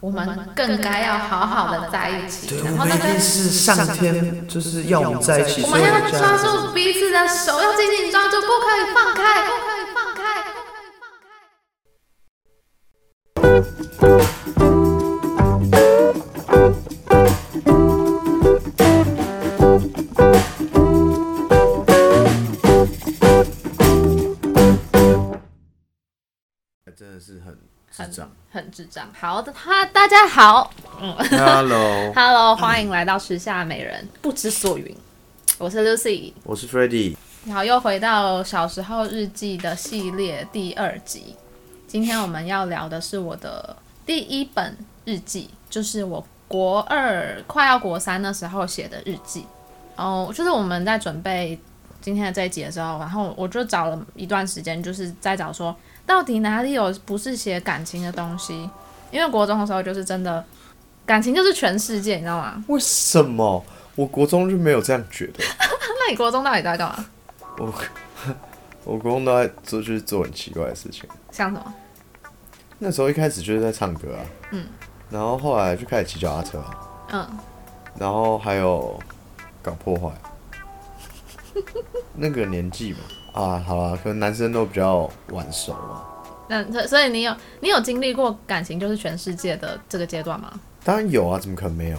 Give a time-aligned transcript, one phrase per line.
[0.00, 2.46] 我们更该要好好的在一起。
[2.46, 10.18] 对，然后那个我们一定是上天就是要我们在一起，我所以们要抓住彼此的手，要紧紧抓住，不可以放开，不可以放开。
[26.96, 27.56] 真的是很
[27.90, 28.27] 智很障。
[28.50, 29.06] 很智障。
[29.12, 34.96] 好的，哈，大家好 Hello，，Hello， 欢迎来到时下美人不知所云。
[35.58, 37.16] 我是 Lucy，我是 Freddy。
[37.44, 41.36] 然后又回到小时候日记的系列第二集。
[41.86, 49.46] 今天我们要聊的是我的第一本日记，就是我国二快要国三的时候写的日记。
[49.96, 51.58] 哦，就是我们在准备
[52.00, 55.74] 今天的这一集的时候，然后我就找了一段时间，就是在找说
[56.08, 58.68] 到底哪里有不是写感情的东西。
[59.10, 60.44] 因为国中的时候就是真的
[61.06, 62.62] 感情就是全世界，你知道吗？
[62.66, 63.64] 为什么
[63.94, 65.44] 我国中就没有这样觉得？
[65.60, 67.06] 那你国中到底在干嘛？
[67.58, 67.72] 我
[68.84, 71.08] 我国中都在做就是做很奇怪的事情。
[71.30, 71.74] 像什么？
[72.78, 74.66] 那时候一开始就是在唱歌啊，嗯，
[75.10, 76.70] 然后后来就开始骑脚踏车啊，
[77.12, 77.28] 嗯，
[77.98, 78.98] 然后还有
[79.62, 80.10] 搞破坏。
[82.14, 82.98] 那个年纪嘛，
[83.38, 86.02] 啊，好了，可能男生都比较晚熟嘛。
[86.48, 90.52] 那所所以你有你有经历过感情就是全世界的这个阶段吗？
[90.82, 91.98] 当然有啊，怎么可能没有？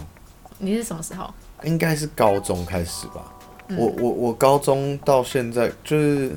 [0.58, 1.32] 你是什么时候？
[1.62, 3.24] 应该是高中开始吧。
[3.68, 6.36] 嗯我我我高中到现在就是，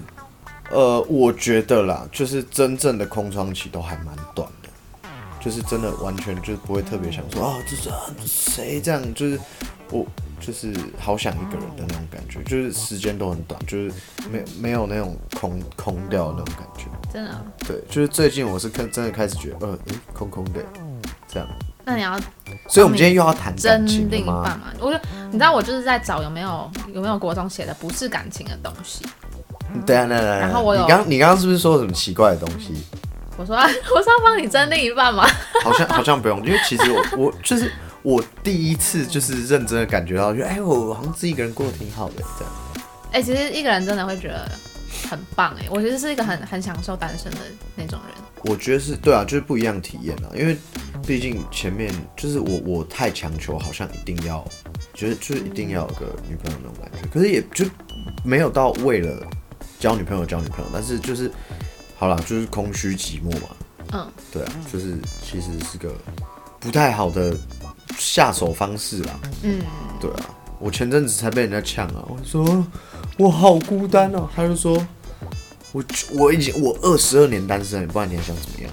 [0.69, 4.69] 呃，我觉得啦，就是真正的空窗期都还蛮短的，
[5.41, 9.39] 就是真的完全就不会特别想说啊，这是啊谁这样，就是
[9.89, 10.05] 我
[10.45, 13.91] 就是好想一个人的那种感觉，就是时间都很短，就是
[14.29, 16.85] 没没有那种空空掉的那种感觉。
[17.11, 17.45] 真的？
[17.67, 20.59] 对，就是最近我是看真的开始觉得，呃，诶，空空的
[21.27, 21.47] 这样。
[21.85, 22.17] 那你要
[22.67, 24.59] 所以我们今天又要谈真感情了另一半吗？
[24.65, 24.73] 嘛？
[24.79, 29.05] 我就你知道我就是在找有没有有没有国中写的不是感情的东西。
[29.85, 30.39] 对啊，对啊对啊。
[30.39, 32.73] 然后我有你刚你刚刚是不是说什么奇怪的东西？
[33.35, 33.63] 我说、啊、
[33.95, 35.27] 我是要帮你争另一半吗？
[35.63, 37.71] 好像好像不用，因为其实我我就是
[38.03, 42.53] 我第一次就是认真的感觉到，就哎、我好像自己一个人过得挺好的这样。
[43.11, 44.49] 哎、其实一个人真的会觉得
[45.09, 47.37] 很棒哎、我觉得是一个很很享受单身的
[47.75, 48.17] 那种人。
[48.45, 50.57] 我觉得是对啊，就是不一样体验啊，因为
[51.07, 54.45] 毕竟前面就是我我太强求，好像一定要，
[54.93, 57.65] 觉得就是一定要有个女朋友那种感觉，可是也就
[58.25, 59.25] 没有到为了
[59.79, 61.31] 交女朋友交女朋友，但是就是
[61.95, 63.47] 好啦，就是空虚寂寞嘛，
[63.93, 65.93] 嗯，对啊，就是其实是个
[66.59, 67.33] 不太好的
[67.97, 69.19] 下手方式啦。
[69.43, 69.61] 嗯，
[69.99, 70.29] 对啊，
[70.59, 72.65] 我前阵子才被人家呛啊，我说
[73.17, 74.75] 我好孤单哦、他就说
[75.71, 75.83] 我
[76.13, 78.71] 我已经我二十二年单身了，不然你还想怎么样？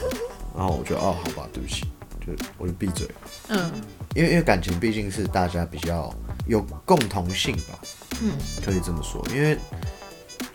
[0.56, 1.82] 然后我就哦好吧，对不起，
[2.20, 3.08] 就我就闭嘴，
[3.48, 3.70] 嗯。
[4.14, 6.14] 因为因为感情毕竟是大家比较
[6.46, 7.78] 有共同性吧，
[8.20, 9.56] 嗯，可以这么说，因为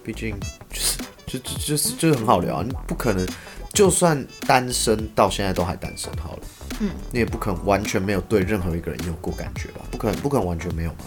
[0.04, 0.40] 毕竟
[0.70, 3.28] 就是就就就是就是很好聊啊，你不可能
[3.74, 6.40] 就算单身到现在都还单身好了。
[6.80, 9.82] 嗯，你也不可能完全没有对任何一个人有过感觉吧？
[9.92, 10.98] 不可能，不可能完全没有嘛。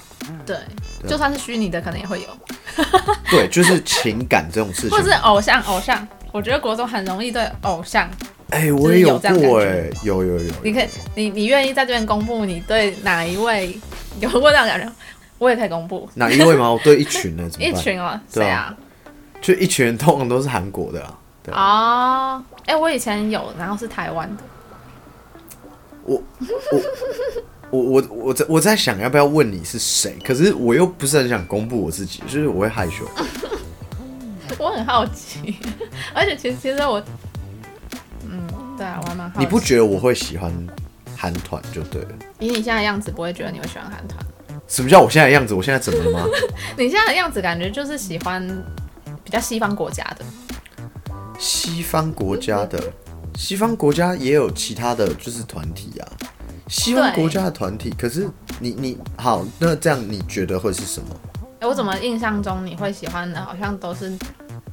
[0.47, 0.57] 对，
[1.09, 2.29] 就算是虚拟的，可能也会有，
[3.31, 4.99] 对，就是情感这种事情或。
[4.99, 6.07] 者是偶像偶像。
[6.33, 8.09] 我觉得国中很容易对偶像，
[8.51, 10.53] 哎、我也有过觉哎、有有有。
[10.63, 10.87] 你可以，
[11.17, 13.77] 你你愿意在这边公布你对哪一位
[14.21, 14.93] 有过这样的感觉？
[15.39, 16.71] 我也可以公布哪一位吗？
[16.71, 17.73] 我对一群呢，怎么一？
[17.75, 18.73] 群哦，对啊？
[19.41, 21.19] 就一群人，通常都是韩国的啊。
[21.43, 24.43] 对哦，哎，我以前有，然后是台湾的，
[26.05, 26.23] 我
[27.71, 33.07] 我我我在我在想要不要问你是谁，可是我又不是很想公布我自己，就是我会害羞。
[34.59, 35.57] 我很好奇，
[36.13, 37.03] 而且其实其实我，
[38.29, 38.43] 嗯，
[38.77, 39.41] 对啊，我还蛮好奇。
[39.41, 40.53] 你不觉得我会喜欢
[41.17, 42.09] 韩团就对了？
[42.41, 44.19] 以你现在的样子，不会觉得你会喜欢韩团？
[44.67, 45.55] 什么叫我现在的样子？
[45.55, 46.27] 我现在怎么了吗？
[46.77, 48.45] 你现在的样子感觉就是喜欢
[49.23, 50.25] 比较西方国家的，
[51.39, 52.83] 西方国家的，
[53.37, 56.09] 西方国家也有其他的就是团体啊。
[56.69, 58.29] 西方国家的团体，可是
[58.61, 61.09] 你你好，那这样你觉得会是什么？
[61.61, 64.17] 哎，我怎么印象中你会喜欢的好像都是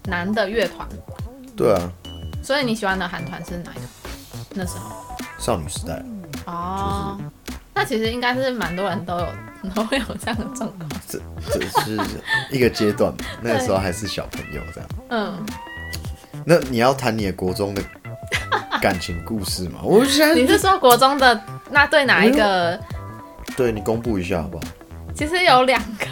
[0.06, 0.88] 男的乐团，
[1.56, 1.92] 对啊，
[2.44, 3.82] 所以你喜欢的韩团是哪一个？
[4.54, 4.92] 那时候
[5.40, 6.04] 少女时代，
[6.46, 7.20] 哦，
[7.74, 9.28] 那其实应该是蛮多人都有
[9.74, 10.90] 都会有这样的状况。
[11.08, 11.20] 这
[11.52, 12.00] 这是
[12.52, 14.90] 一个阶段嘛，那个时候还是小朋友这样。
[15.10, 15.46] 嗯，
[16.46, 17.84] 那你要谈你的国中的
[18.82, 19.80] 感情故事嘛？
[19.84, 21.40] 我现在你是说国中的
[21.72, 22.80] 那对哪一个？
[23.56, 24.64] 对你公布一下好不好？
[25.16, 26.06] 其实有两个，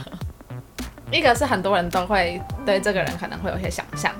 [1.11, 4.11] 一个是很多人都会对这个人可能会有些想象，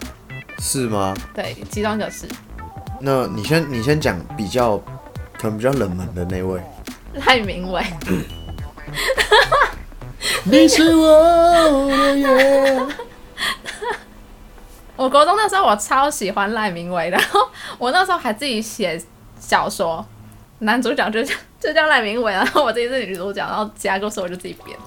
[0.60, 1.14] 是吗？
[1.34, 2.28] 对，其中一个是
[3.00, 4.78] 那你先你先讲比较
[5.38, 6.62] 可能比较冷门的那位。
[7.26, 7.84] 赖明伟，
[10.44, 12.82] 你是我的月。
[14.96, 17.42] 我国中那时候我超喜欢赖明伟，然后
[17.78, 19.02] 我那时候还自己写
[19.40, 20.06] 小说，
[20.60, 24.78] 男主角就叫就叫赖明伟，然后我自己是女主角，然后其他故事我就自己编，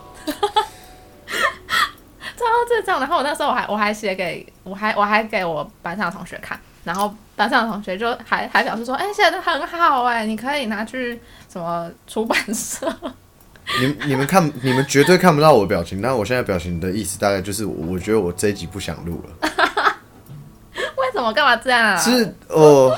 [2.36, 2.98] 超智障。
[2.98, 11.20] 然后我那时候我还我还写给我还我还给我班上的同学看，然后班上的同学就还还表示说，哎、写的很好哎、你可以拿去
[11.52, 12.90] 什么出版社。
[13.80, 19.50] 你们你们看，你们绝对看不到我的表情，但我现在表情的意思大概就是，我觉得我这一集不想录了。
[21.18, 21.96] 为什么干嘛这样啊？
[21.96, 22.96] 是哦，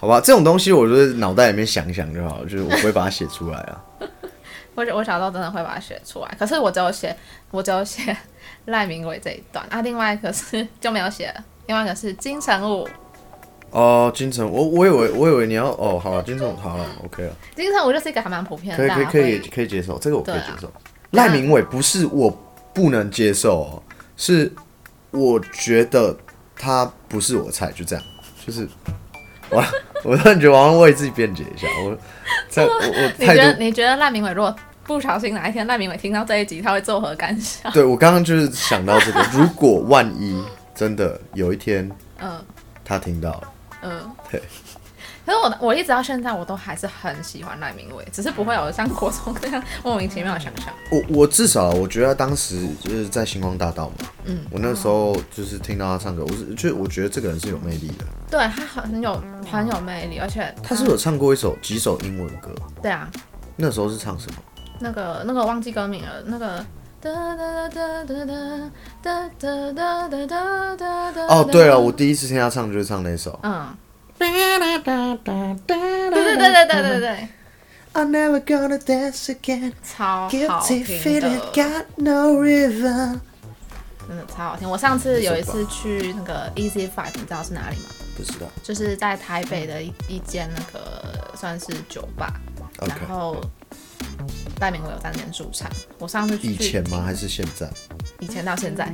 [0.00, 3.84] 好吧，这种东西我就是脑袋里面想一想就好，就是我不会把它写出来啊。
[4.74, 7.14] 我我小时候真的会把它写出来，可是我只有写
[7.50, 8.16] 我只有写
[8.64, 12.88] 赖明伟这一段啊，另外一个是就没有写了，另外一个是金城武，
[13.70, 20.72] 哦，金城，我我以为我以为你要哦，好了，金城好了， OK 了，金城武就是一个还蛮普遍的，可以可以可以可以接受，这个我可以接受。
[21.10, 22.30] 赖明伟不是我
[22.72, 23.82] 不能接受哦，
[24.16, 24.50] 是
[25.10, 26.16] 我觉得
[26.60, 28.04] 他不是我菜，就这样，
[28.46, 28.68] 就是
[29.50, 29.64] 我
[30.04, 31.96] 我突然觉得我要为自己辩解一下，我
[32.50, 34.54] 在我我 你觉得你觉得赖明伟如果
[34.84, 37.72] 不小心哪一天赖明伟听到这一集，他会作何感想？
[37.72, 41.90] 对我刚刚就是想到这个， 如果万一真的有一天
[42.20, 42.44] 嗯
[42.84, 43.52] 他听到了，
[43.82, 44.42] 嗯，对。
[45.26, 50.66] 可是我我一直到现在我都还是很喜欢赖明伟，只是不会有像国中那样莫名其妙的想象。
[50.90, 53.94] 我我至少我觉得当时就是在星光大道嘛，
[54.24, 58.04] 嗯，我那时候就是听到他唱歌，我是就我觉得这个人是有魅力的。
[58.30, 62.50] 对他很有很有魅力，而且他是不是有唱过一首几首英文歌，
[62.82, 63.10] 对啊，
[63.56, 64.36] 那时候是唱什么？
[64.78, 66.64] 那个那个忘记歌名了，那个。
[67.02, 68.70] 哒哒哒哒哒
[69.02, 71.26] 哒哒哒哒哒哒哒。
[71.28, 73.40] 哦，对了，我第一次听他唱就是唱那首。
[73.42, 73.74] 嗯，
[74.20, 77.28] 对对对对对对对
[77.94, 79.72] ，I'm never gonna dance again.
[79.82, 83.18] 超好 Guilty 听 feet 的 got no river.
[84.06, 84.68] 真的超好听。
[84.68, 87.84] 我上次有一次去那个 Easy Five，你知道是哪里吗？
[88.16, 88.46] 不知道。
[88.62, 92.30] 就是在台北的一一间那个算是酒吧
[92.80, 93.40] OK 然后
[94.60, 95.70] 赖明伟有在那边驻唱。
[95.98, 97.02] 我上次去以前吗？
[97.02, 97.66] 还是现在？
[98.18, 98.92] 以前到现在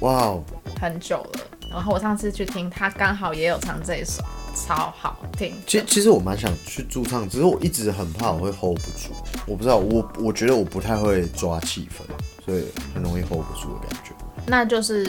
[0.00, 0.44] 哇哦，
[0.78, 1.40] 很久了。
[1.70, 4.24] 然后我上次去听，他刚好也有唱这一首，
[4.66, 5.54] 超好听。
[5.66, 9.14] 其其实我蛮想去驻唱，只是我一直很怕我会 hold 不住。
[9.46, 12.02] 我不知道，我我觉得我不太会抓气氛，
[12.44, 12.64] 所以
[12.94, 14.12] 很容易 hold 不住的感觉。
[14.46, 15.04] 那就是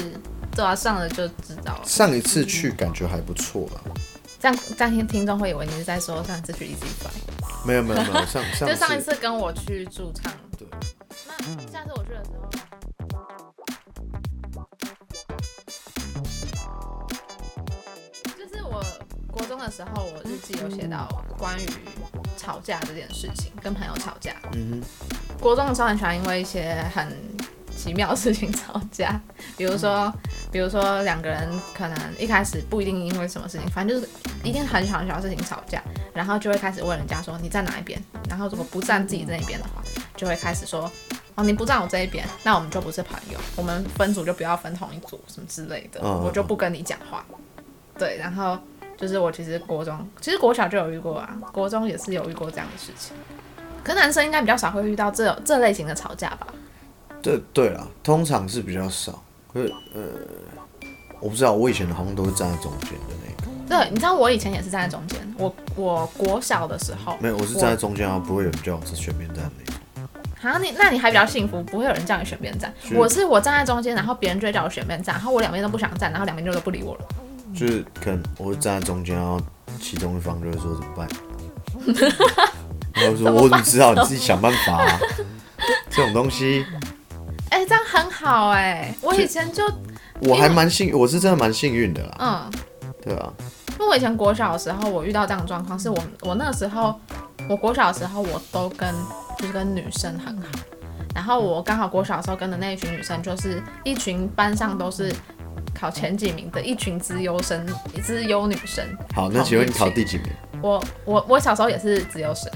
[0.56, 1.82] 对啊，上了就知道了。
[1.84, 3.82] 上一次去感觉还不错了，
[4.40, 10.32] 这样这样听听众会以为你是在说上次去 Easy Five，没有没有没有，上上 就上一次跟我去驻唱。
[10.58, 10.68] 对，
[11.28, 11.34] 那
[11.72, 12.50] 下次我去的时候。
[19.50, 21.68] 中的时候，我日记有写到关于
[22.38, 24.36] 吵架这件事情，跟朋友吵架。
[24.54, 24.80] 嗯
[25.42, 27.18] 国中的时候很喜欢因为一些很
[27.76, 29.20] 奇妙的事情吵架，
[29.58, 30.14] 比如说，
[30.52, 34.12] 比如说两个人可能一开始不一定因为什么事情，反正就是
[34.44, 35.82] 一定很小很小的事情吵架，
[36.14, 38.00] 然后就会开始问人家说你站哪一边，
[38.30, 39.82] 然后如果不站自己这一边的话，
[40.16, 40.92] 就会开始说
[41.34, 47.26] 哦你不站我这一边，那我们就不是朋友，我们分组就不要分同一组什么之类的，嗯我就不跟你讲话。
[47.98, 48.58] 对，然后
[49.00, 53.16] 就是我其实国中，其实国小就有遇过啊，国中也是有遇过这样的事情。
[53.84, 56.48] 可是男生应该比较少会遇到这这类型的吵架吧？
[56.50, 59.24] 哼，对对啦，通常是比较少。
[59.54, 60.02] 可是呃，
[61.20, 63.50] 我不知道，我以前好像都是站在中间的那个。
[63.70, 69.76] 对，你知道我以前也是站在中间，我我国小的时候没有，我是站在中间啊，不会有人叫我是选边站的那种。
[70.42, 72.74] 啊，你那你还比较幸福，不会有人叫你选边站。
[72.94, 77.02] 我是我站在中间，然后别人就会叫我选边站，然后我两边都不想站，然后两边就都不理我了。
[77.54, 79.40] 就是可能我会站在中间，然后
[79.80, 81.08] 其中一方就会说怎么办？
[82.94, 83.94] 然 后我说我怎么知道？
[83.94, 85.00] 你自己想办法啊。
[85.90, 86.66] 这种东西
[87.50, 89.64] 哎、这样很好哎、我以前就
[90.22, 92.16] 我还蛮幸，我是真的蛮幸运的啦。
[92.20, 92.52] 嗯，
[93.02, 93.34] 对啊，
[93.72, 96.98] 因为我以前国小的时候，我遇到这样的状况，是我我那时候
[97.50, 98.94] 我国小的时候，我都跟
[99.38, 100.48] 就是跟女生很好，
[101.14, 105.14] 然后我刚好国小的时候跟的那一群女生，就是一群班上都是
[105.80, 107.66] 考前几名的一群资优生、
[108.04, 108.84] 资优女生。
[109.16, 110.28] 好，那请问你考第几名？
[110.62, 112.52] 我我我小时候也是资优生，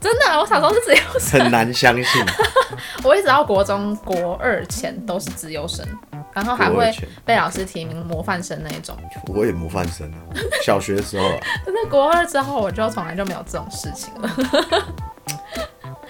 [0.00, 2.24] 真的，我小时候是资优生，很难相信，
[3.04, 5.86] 我一直到国中国二前都是资优生，
[6.32, 6.90] 然后还会
[7.26, 8.96] 被老师提名模范生那一种。
[9.26, 10.16] 我也模范生啊。
[10.64, 14.30] 小学的时候啊， 可是国二之后，我就从来就没有这种事情了。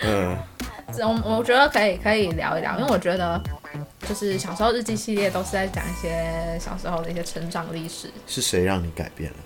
[0.03, 0.39] 嗯，
[0.97, 3.41] 这我我觉得可以可以聊一聊，因为我觉得
[4.09, 8.11] 就是小时候日记系列都是在讲一些小时候的一些成长历史。
[8.27, 9.39] 是谁让你改变了？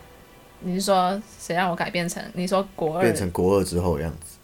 [0.60, 2.22] 你是说谁让我改变成？
[2.34, 4.36] 你说国二变成国二之后的样子。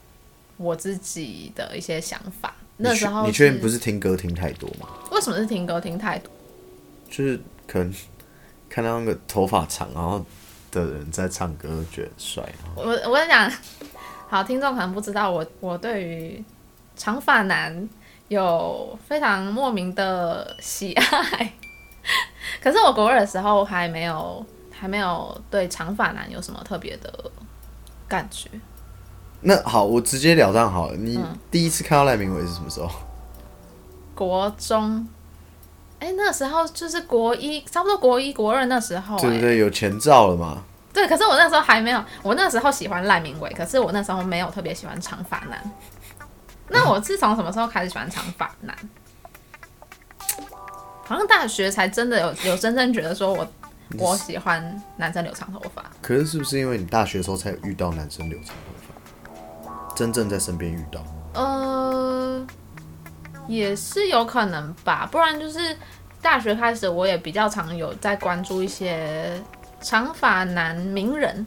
[0.56, 2.54] 我自己的一些想法。
[2.76, 4.88] 那时候你确定不是听歌听太多吗？
[5.10, 6.30] 为什么是听歌听太多？
[7.10, 7.94] 就是可能
[8.68, 10.24] 看到那个头发长然后
[10.72, 12.52] 的人在唱歌，觉得很帅。
[12.74, 13.52] 我我跟你讲，
[14.28, 16.44] 好，听众可能不知道我我对于
[16.96, 17.88] 长发男
[18.28, 21.52] 有非常莫名的喜爱，
[22.62, 27.12] 可是我国二的时候还没有还没有对长发男有什么特别的
[28.08, 28.48] 感觉。
[29.40, 30.96] 那好，我直截了当好了。
[30.96, 32.88] 你嗯第一次看到赖明伟是什么时候？
[34.14, 35.06] 国中，
[35.98, 39.58] 哎、那时候就是国一，差不多国一国二那时候、哎，对不对？
[39.58, 40.62] 有前兆了嘛？
[40.94, 45.72] 对，可是我那时候还没有，我那时候喜欢赖明伟，可是我那时候没有特别喜欢长发男。
[46.68, 48.76] 那我是从什么时候开始喜欢长发男？
[51.06, 53.46] 好像大学才真的有有真正觉得说我
[53.98, 55.84] 我喜欢男生留长头发。
[56.00, 58.72] 可是是不是因为你大学的时候才有遇到男生留长头
[59.68, 61.04] 发，真正在身边遇到？
[61.34, 62.46] 呃，
[63.46, 65.76] 也是有可能吧，不然就是
[66.22, 69.38] 大学开始，我也比较常有在关注一些
[69.82, 71.46] 长发男名人。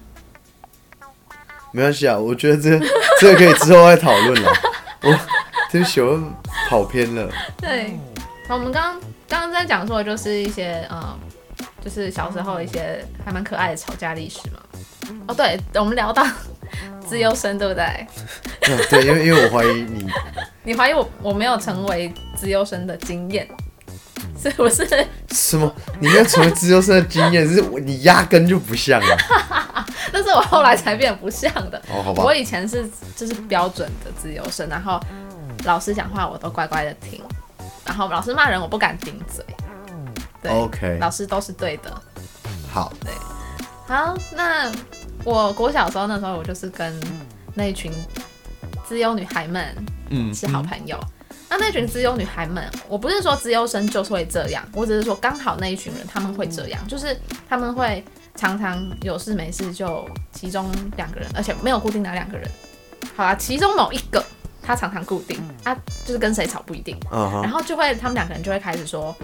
[1.72, 2.80] 没关系啊，我觉得这
[3.20, 4.54] 这个可以之后再讨论了。
[5.12, 5.20] 我
[5.72, 6.20] 对不起，我
[6.70, 7.30] 跑偏了。
[7.60, 7.98] 对，
[8.48, 11.18] 好我们刚刚刚刚在讲说的就是一些嗯，
[11.84, 14.60] 就是小时候一些还蛮可爱的吵架历史嘛。
[15.28, 16.26] 哦，对，我们聊到
[17.06, 17.84] 自由生，对不对？
[18.68, 20.06] 嗯， 对，因为因为我怀疑你，
[20.64, 23.48] 你怀疑我我没有成为自由生的经验，
[24.42, 24.88] 是不是？
[25.32, 25.74] 什么？
[26.00, 29.86] 你没有成为自由生的经验， 是我你压根就不像啊。
[30.12, 31.82] 但是我后来才变不像的。
[31.90, 32.34] 哦，好吧我。
[32.34, 35.00] 以前是就是标准的自由生，然后
[35.66, 37.22] 老师讲话我都乖乖的听，
[37.86, 39.44] 然后老师骂人我不敢顶嘴。
[40.42, 41.92] 对 OK，老师都是对的。
[42.72, 43.12] 好，对
[43.88, 44.72] 好，那
[45.24, 46.98] 我国小的时候，那时候我就是跟
[47.56, 47.92] 那一群
[48.86, 49.76] 自由女孩们
[50.10, 50.98] 嗯，是好朋友。
[51.50, 58.04] 那那群资优女孩们，我不是说资优生就是会这样，我只是说刚好那一群人他们会这样，就是他们会
[58.36, 62.50] 常常有事没事就其中两个人，而且没有固定哪两个人。
[63.16, 64.24] 好啦，其中某一个
[64.62, 65.74] 他常常固定，啊，
[66.06, 69.16] 就是跟谁吵不一定，然后就会他们两个人就会开始说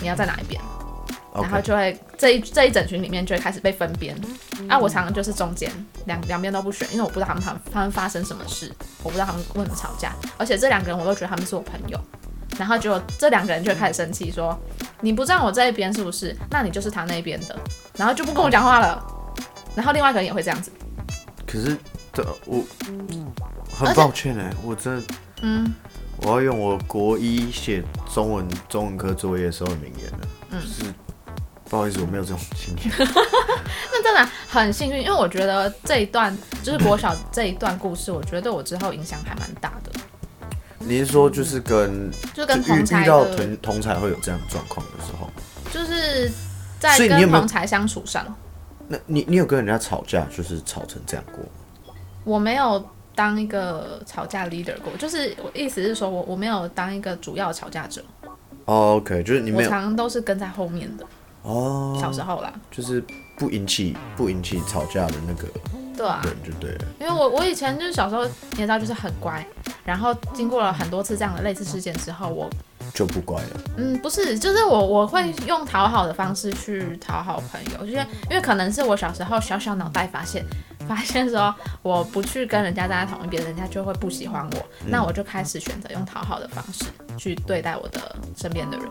[0.00, 0.60] 你要在哪一边，
[1.34, 4.16] 然后就会这一这一整群里面就会开始被分边。
[4.68, 5.70] 啊，我常常就是中间
[6.06, 8.72] 两两边都不选，因为我不知道他们他们他们发生什么事，
[9.02, 12.00] 我不知道他们为什么吵架，而且这两个人我都觉得他们是我朋友。
[12.56, 14.56] 然后就这两个人就会开始生气，说
[15.00, 16.36] 你不站我这一边是不是？
[16.50, 17.58] 那你就是他那边的，
[17.96, 19.04] 然后就不跟我讲话了。
[19.74, 20.70] 然后另外一个人也会这样子，
[21.44, 21.76] 可是
[22.12, 22.62] 的我
[23.68, 25.02] 很抱歉哎，我真的
[25.42, 25.74] 嗯，
[26.22, 30.60] 我要用我国一写中文中文科作业的时候的名言了，嗯。
[30.60, 30.94] 就是
[31.74, 32.94] 不好意思，我没有这种经验。
[33.90, 39.90] 那真的很幸运，因为我觉得这一段就是国小这一段故事，我觉得对我之后影响还蛮大的，
[40.78, 45.28] 你是说就是跟就跟就遇同才遇到的，同同才会有这样的状况的时候，
[45.72, 46.30] 就是
[46.78, 48.24] 在所以你有没有跟同才相处上，
[48.86, 51.38] 那你你有跟人家吵架，就是吵成这样过？
[51.38, 51.98] 吗？
[52.22, 58.00] 我没有当一个吵架 leader 过，就是我意思是说我我没有当一个主要的吵架者，
[58.66, 61.04] 哦 OK，就是你我没有常常都是跟在后面的，
[61.44, 63.04] 哦，小时候啦，就是
[63.38, 65.46] 不引起不引起吵架的那个
[65.96, 66.84] 对啊，人就对了。
[66.98, 69.46] 因为我我以前就是小时候你也知道就是很乖，
[69.84, 72.48] 然后经过了很多次这样的类似事件之后，我
[72.94, 73.60] 就不乖了。
[73.76, 80.44] 嗯，不是，就是我我会用讨好的方式去讨好朋友，就是因为可能是我小时候小小脑袋发现，
[80.88, 86.86] 发现说我不去跟人家站在同一边，人家就会不喜欢我，那我就开始选择用讨好的方式
[87.18, 88.86] 去对待我的身边的人。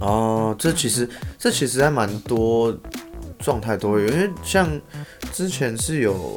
[0.00, 2.76] 哦，这其实这其实还蛮多
[3.38, 4.68] 状态都会有，因为像
[5.32, 6.34] 之前是有，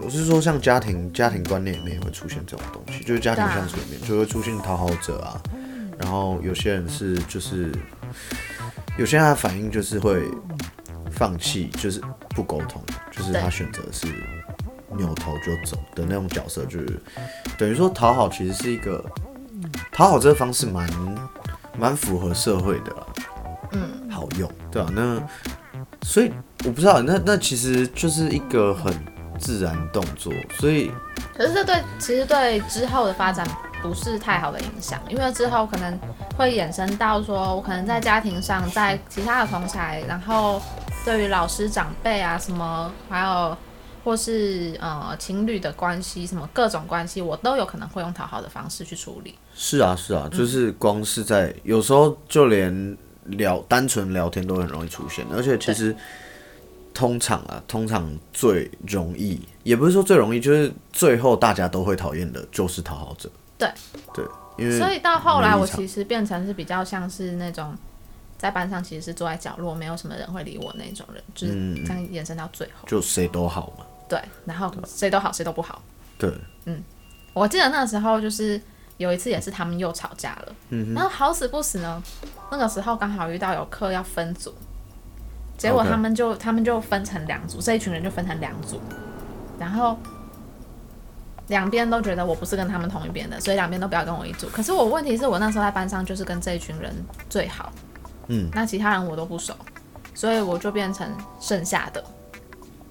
[0.00, 5.40] 我是说像家庭家庭观念里面也会出现这种东西，就是家庭相处里面就会出现讨好者啊，
[5.98, 7.72] 然后有些人是就是
[8.98, 10.22] 有些人他的反应就是会
[11.12, 14.06] 放弃，就是不沟通，就是他选择是
[14.96, 17.00] 扭头就走的那种角色，就是
[17.58, 19.04] 等于说讨好其实是一个
[19.92, 20.86] 讨好这个方式蛮
[21.78, 22.90] 蛮符合社会的。
[22.92, 23.06] 啦，
[23.72, 25.20] 嗯，好用，对吧、那
[26.02, 26.32] 所以
[26.64, 28.94] 我不知道，那那其实就是一个很
[29.38, 30.90] 自然动作，所以
[31.36, 33.46] 可是这对其实对之后的发展
[33.82, 35.98] 不是太好的影响，因为之后可能
[36.36, 40.62] 会衍生到说，我可能在家庭上，在其他的同才，然后
[41.04, 43.56] 对于老师长辈啊什么，还有
[44.06, 49.34] 或是呃情侣的关系，什么各种关系，我都有可能会用讨好的方式去处理。
[49.52, 55.92] 是啊是啊，就是光是在有时候就连聊单纯聊天都很容易出现，而且其实
[56.94, 63.28] 通常啊，通常最容易，也不是说最容易，就是最后大家都会讨厌的，就是讨好者。
[63.58, 63.68] 对
[64.14, 64.24] 对，
[64.56, 67.76] 因为所以到后来，我其实变成是比较像是那种
[68.38, 72.86] 在班上其实是坐在角落，没有什么人会理我那种人，就是嗯这样延伸到最后。
[72.86, 73.84] 就谁都好嘛。
[74.08, 75.82] 对，然后谁都好，谁都不好。
[76.18, 76.32] 对，
[76.64, 76.82] 嗯
[77.32, 78.60] 我记得那时候就是
[78.96, 82.02] 有一次也是他们又吵架了，嗯然后好死不死呢，
[82.50, 84.54] 那个时候刚好遇到有课要分组，
[85.58, 88.80] 结果他们就他们就分成两组，这一群人就分成两组，
[89.58, 89.98] 然后
[91.48, 94.48] 两边都觉得我不是跟他们同一边的，所以两边都不要跟我一组。
[94.48, 96.94] 可是我问题是我那时候在班上就是跟这一群人
[97.28, 97.70] 最好，
[98.28, 99.54] 嗯，那其他人我都不熟，
[100.14, 101.06] 所以我就变成
[101.38, 102.02] 剩下的。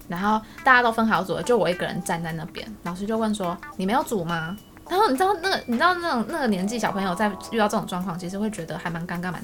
[0.08, 2.66] 然后大家都分好组了，就我一个人站在那边。
[2.84, 4.56] 老师就问说：“你没有组吗？”
[4.88, 9.42] 然后你知道那个，你知道那种那个年纪小朋友在遇到这种状况，其实会觉得还蛮尴尬、蛮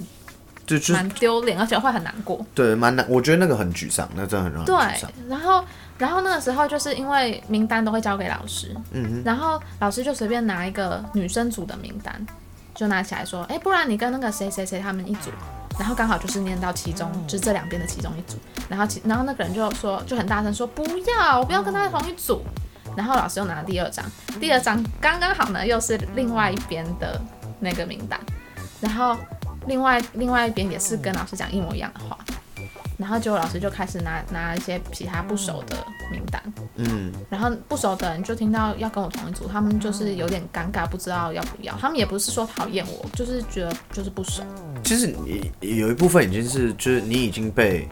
[0.64, 2.40] 就就蛮丢脸，而且会很难过。
[2.54, 3.04] 对，蛮难。
[3.08, 5.64] 我觉得那个很沮丧，那真的很让人沮对丧。，然后
[5.98, 12.24] 然后那个时候就是因为名单都会交给老师，嗯然后老师就随便拿一个女生组的名单，
[12.72, 15.30] 就拿起来说，哎，不然你跟那个谁谁谁他们一组，
[15.78, 18.36] 然后刚好就是念到其中，就是这两边的其中一组，
[18.68, 22.42] 然后其然后那个人就说就很大声说不要，我不要跟他同一组，
[22.96, 24.04] 然后老师又拿了第二张，
[24.40, 27.20] 第二张刚刚好呢又是另外一边的
[27.60, 28.20] 那个名单，
[28.80, 29.16] 然后
[29.66, 32.18] 另外另外一边也是跟老师讲一模一样的话。
[33.02, 35.76] 然后结果老师就开始拿拿一些其他不熟的
[36.10, 36.40] 名单，
[36.76, 41.76] 嗯，然后不熟的人就听到要跟我同一组，他们就是有点尴尬，不知道要不要。
[41.78, 44.44] 他们也不是说讨厌我，就是觉得就是不熟。
[44.84, 47.88] 其实你有一部分已经是，就是你已经被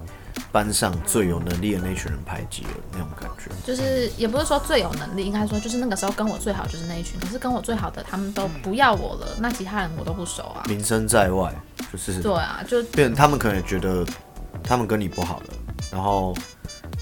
[0.53, 3.51] 班上最有能力的那群人排挤了那种感觉。
[3.65, 10.63] 就是也不是说最有能力，应该说就是那个时候跟我最好就是那一群，可是跟我最好的他们都不要我了，那其他人我都不熟啊。
[10.69, 11.53] 名声在外，
[11.93, 14.05] 就是对啊，就变成他们可能也觉得
[14.63, 15.47] 他们跟你不好了，
[15.91, 16.35] 然后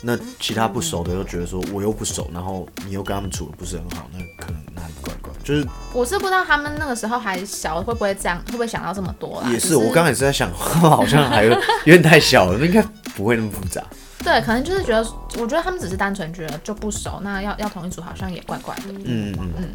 [0.02, 9.48] 那其他不熟的又觉得说我又不熟，然后你又跟他们处的不是很好，那可能哪里怪怪，就是我是不知道他们那个时候还小，会不会这样，会不会想到这么多啦？
[9.50, 11.50] 也只是我刚刚也是在想， 好像还有
[11.84, 12.82] 有点太小了，应该
[13.14, 13.82] 不会那么复杂。
[14.24, 18.82] 对，可能就是觉得，我觉得他们只是单纯觉得就不熟，那要要同一组好像也怪怪的。
[19.04, 19.68] 嗯嗯嗯，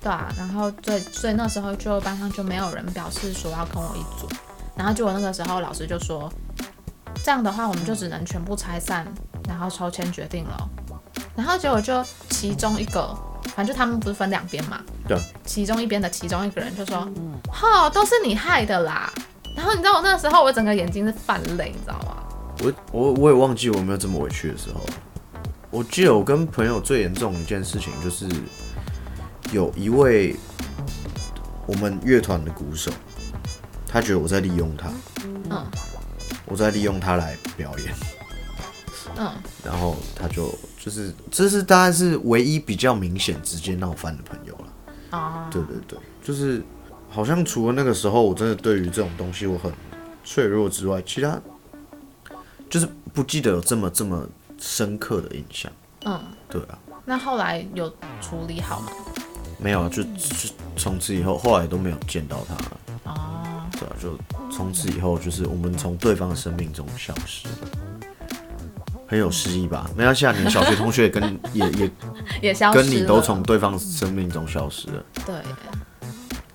[0.00, 4.26] 对啊，然后对，所以那时候就班上就没有人表示说要跟我一组，
[4.74, 6.32] 然后结果那个时候老师就说，
[7.24, 9.06] 这样的话我们就只能全部拆散，
[9.48, 10.68] 然后抽签决定了。
[11.36, 13.16] 然后结果就其中一个，
[13.54, 17.08] 反正就他们不是分两边嘛，对，其中一边的其中一个人就说，
[17.50, 19.12] 哈、都是你害的啦。
[19.56, 22.16] 然后你知道我那时候我整个眼睛是泛泪，你知道吗？
[22.62, 24.80] 我我我也忘记我有没有这么委屈的时候。
[25.70, 28.28] 我记得我跟朋友最严重一件事情就是，
[29.52, 30.36] 有一位
[31.66, 32.90] 我们乐团的鼓手，
[33.86, 34.88] 他觉得我在利用他，
[35.48, 35.66] 嗯
[36.46, 37.94] 我在利用他来表演，
[39.16, 39.32] 嗯，
[39.64, 45.18] 然后他就就是这是大概是唯一比较明显直接闹翻的朋友了。
[45.18, 46.62] 哦，对对对，就是
[47.08, 49.72] 好像除了那个时候，我真的对于这种东西我很
[50.24, 51.40] 脆弱之外，其他
[52.68, 55.70] 就是不记得有这么这么深刻的印象。
[56.04, 57.88] 嗯，对啊，那后来有
[58.20, 58.92] 处理好吗？
[59.58, 62.78] 没有啊，就就从此以后，后来都没有见到他了。
[63.04, 63.29] 哦，
[63.80, 64.16] 对啊，就
[64.54, 67.54] 从此以后，就是我们从对方的生命中消失了。
[69.08, 69.90] 很有诗意吧？
[69.96, 71.90] 没关系啊，你的小学同学也跟也也
[72.42, 72.84] 也消失了。
[72.84, 75.02] 跟你都从对方生命中消失了。
[75.26, 75.34] 对，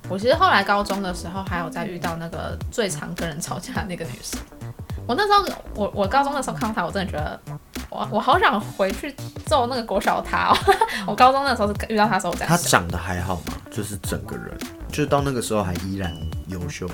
[0.08, 4.40] 我其实后来高中的时候，还有在遇到那个最常跟人吵架的那个女生。
[5.06, 7.40] 我那时候，我我高中的时候看到她，我真的觉得，
[7.90, 9.14] 我我好想回去
[9.46, 10.58] 揍那个国小的她哦。
[11.06, 13.54] 我高中那时候是遇到她的时候，我在他，长得还好吗？
[13.70, 14.58] 就是整个人，
[14.88, 16.16] 就是到那个时候还依然
[16.48, 16.90] 优秀。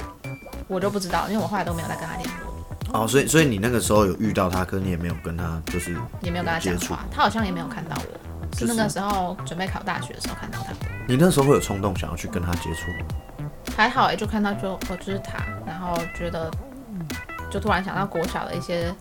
[0.68, 8.58] 我就不知道，因为我后来都没有再跟他联络，哦，所以所以你那个时候有遇到他，可是你也没有跟他就是也没有跟她讲接触话，他好像也没有看到我。
[8.58, 10.74] 是那个时候准备考大学的时候看到他，
[11.08, 13.48] 你那时候会有冲动想要去跟他接触吗？
[13.78, 16.52] 还好哎、就看到就我就是他，然后觉得
[17.50, 18.94] 就突然想到国小的一些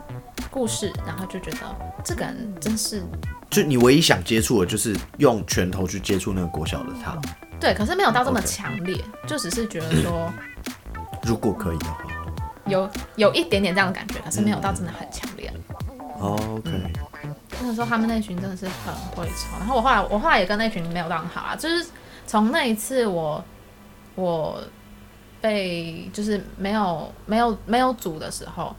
[0.51, 1.59] 故事，然后就觉得
[2.05, 3.03] 这个人真是
[3.51, 7.19] 就你唯一想接触的就是用拳头去接触那个国小的他，
[7.61, 10.33] 对，可是没有到这么强烈就只是觉得说
[11.23, 11.99] 如果可以的话。
[12.67, 15.53] 有有一点点这样的感觉，可是没有到真的很强烈。
[16.19, 16.71] 哦 OK，
[17.61, 21.87] 那个时候他们那群真的是很会吵，然后我后来我后来也跟那群没有到很好啊，就是
[22.27, 23.43] 从那一次我
[24.15, 24.63] 我
[25.41, 28.77] 被就是没有没有没有组的时候，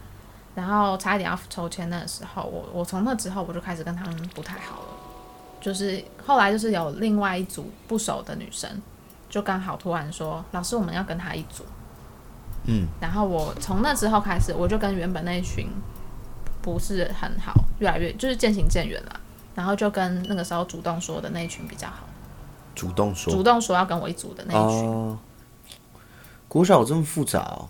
[0.55, 4.87] 然后差一点要抽签那个时候，我我从那之后我就开始跟他们不太好了，
[5.61, 8.69] 就是后来就是有另外一组不熟的女生，
[9.29, 11.63] 就刚好突然说老师我们要跟他一组，
[12.65, 15.67] 嗯，然后我从那之后开始，我就跟原本那一群
[16.61, 19.19] 不是很好，越来越就是渐行渐远了，
[19.55, 22.07] 然后就跟那个时候主动说的那一群比较好，
[22.75, 24.89] 主动说主动说要跟我一组的那一群。
[24.89, 25.17] 哦，
[26.47, 27.69] 国小有这么复杂哦？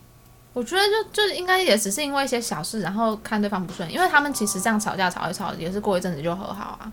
[0.54, 0.82] 我觉得
[1.14, 6.92] 就就应该也只是因为一些小事，然后看对方不顺眼，因为他们其实这样吵架吵一吵，也是过一阵子就和好啊。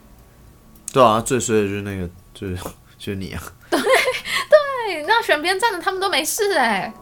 [0.92, 2.57] 对啊，最衰的就是那个， 就是
[2.96, 3.42] 就是你啊。
[3.70, 6.92] 对对，那选边站的他们都没事哎、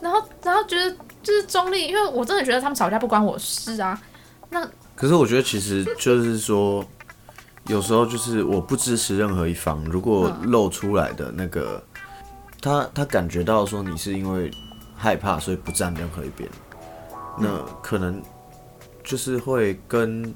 [0.00, 0.90] 然后然后觉得
[1.22, 4.00] 就是中立，因为我真的觉得他们吵架不关我事啊。
[4.50, 6.84] 那可是我觉得其实就是说，
[7.68, 11.82] 有时候就是我不支持任何一方，如果露出来的那个，
[12.60, 14.50] 他他感觉到说你是因为
[14.96, 16.50] 害怕所以不站任何一边，
[17.38, 17.48] 那
[17.80, 18.20] 可能
[19.04, 20.34] 就是会跟，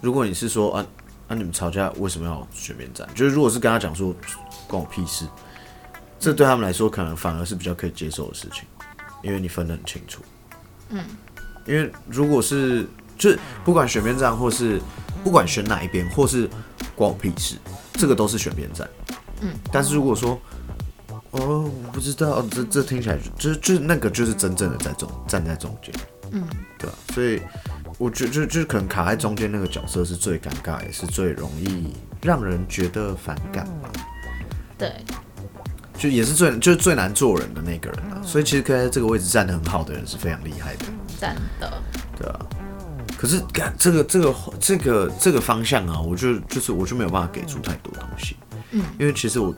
[0.00, 0.86] 如果你是说啊
[1.28, 3.06] 啊你们吵架为什么要选边站？
[3.14, 4.14] 就是如果是跟他讲说
[4.66, 5.26] 关我屁事，
[6.18, 8.64] 这对他们来说可能反而是比较可以接受的事情，
[9.22, 10.22] 因为你分得很清楚。
[10.88, 11.04] 嗯，
[11.66, 12.86] 因为如果是
[13.18, 14.80] 就是不管选边站，或是
[15.22, 16.48] 不管选哪一边，或是
[16.96, 17.56] 关我屁事，
[17.92, 18.88] 这个都是选边站。
[19.42, 20.40] 嗯，但是如果说，
[21.32, 25.94] 哦，我不知道，这这听起来就就就那个就是真正的在中站在中间。
[26.32, 26.46] 嗯，
[26.78, 27.40] 对吧、所以
[27.98, 33.90] 我觉得就就是可能卡在中间那个角色是最尴尬，也是最容易让人觉得反感吧。
[34.78, 34.92] 对，
[35.98, 38.22] 就也是最就是最难做人的那个人啊。
[38.24, 40.84] 所以其实可以在这个位置站得很好的人是非常厉害的。
[41.20, 41.82] 站的。
[42.16, 42.46] 对啊，
[43.16, 48.36] 可是干这个这个这个这个方向啊，我就就是我就没有办法给出太多东西。
[48.70, 49.54] 嗯，因为其实我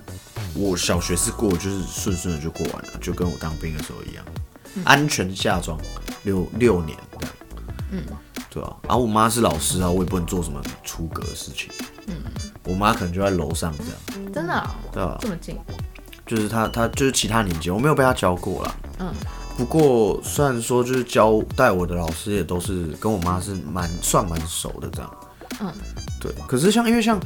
[0.55, 4.24] 我小学是过就是顺顺的就过完了，就跟我当兵的时候一样，
[4.85, 5.79] 安全下装
[6.22, 7.35] 六六年这样。
[7.92, 8.03] 嗯，
[8.50, 11.70] 对啊，然后我妈是老师啊，我也不能做什么出格的事情。
[12.08, 12.16] 嗯，
[12.64, 15.56] 我妈可能就在楼上这样，真的哦、对啊，这么近，
[16.26, 18.74] 就是她她就是其他年级，我没有被她教过啦。
[18.98, 19.14] 嗯，
[19.56, 25.16] 不过虽然说就是教带我的老师也都是跟我妈是蛮算蛮熟的这样。
[25.60, 25.72] 嗯，
[26.20, 26.32] 对。
[26.48, 27.20] 可是像因为像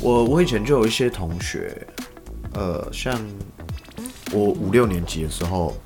[0.00, 1.86] 我我以前就有一些同学，
[2.54, 3.20] 呃，像
[4.32, 5.76] 我五六年级的时候，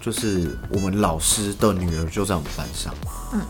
[0.00, 2.92] 就是我们老师的女儿就在我们班上。
[3.34, 3.40] 嗯，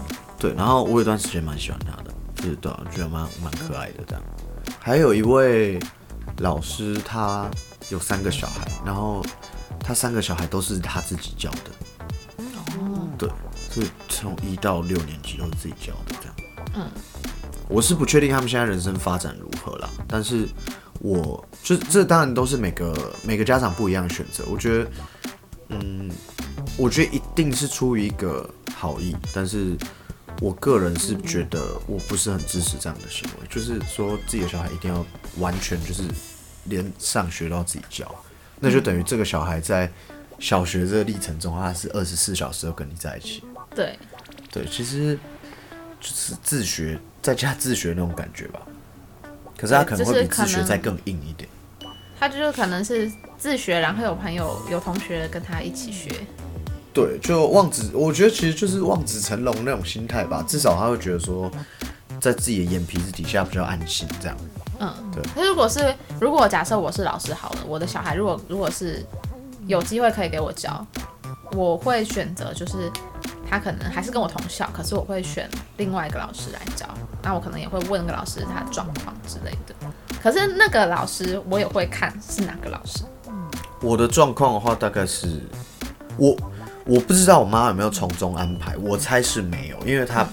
[0.42, 0.52] 对。
[0.54, 4.22] 然后我有段时间蛮喜欢他的，就是对、啊，觉得蛮蛮可爱的这样。
[4.80, 5.78] 还有一位
[6.38, 7.48] 老师，他
[7.90, 9.24] 有三个小孩，然后
[9.78, 12.44] 他三个小孩都是他自己教的。
[12.78, 16.34] 哦，对，所以从一到六年级都是自己教的这样。
[16.74, 16.90] 嗯，
[17.68, 20.48] 我是不确定他们现在人生发展如何啦，但是
[20.98, 24.44] 我就这当然都是每个每个家长不一样的选择。
[24.50, 24.90] 我觉得，
[25.68, 26.10] 嗯，
[26.76, 29.76] 我觉得一定是出于一个好意，但是
[30.42, 35.06] 我个人是觉得我不是很支持这样的行为，就是说自己的小孩一定要
[35.38, 36.02] 完全就是
[36.64, 38.12] 连上学都要自己教，
[38.58, 39.88] 那就等于这个小孩在
[40.40, 43.44] 小学这个历程中，他是二十四小时都跟你在一起。
[43.72, 43.96] 对，
[44.50, 45.16] 对，其实
[46.00, 48.60] 就是自学在家自学那种感觉吧。
[49.56, 51.48] 可是他可能会比自学再更硬一点。
[52.18, 56.10] 他就是可能是自学，然后有朋友有同学跟他一起学。
[56.92, 60.44] 对，就望子，我觉得其实就是望子成龙那种心态吧。
[60.46, 61.50] 至少他会觉得说，
[62.20, 64.36] 在自己的眼皮子底下比较安心，这样。
[64.78, 69.04] 嗯，对可是如果是如果假设我是老师好了，我的小孩如果如果是
[69.66, 70.84] 有机会可以给我教，
[71.52, 72.90] 我会选择就是
[73.48, 76.86] 他可能还是跟我同校，可是我会选另外一个老师来教。
[77.22, 79.74] 那我可能也会问那个老师他的状况之类的。
[80.20, 83.04] 可是那个老师我也会看是哪个老师。
[83.80, 85.40] 我的状况的话，大概是
[86.16, 86.36] 我
[86.84, 90.26] 我不知道我妈有没有从中安排，我猜是没有，因为她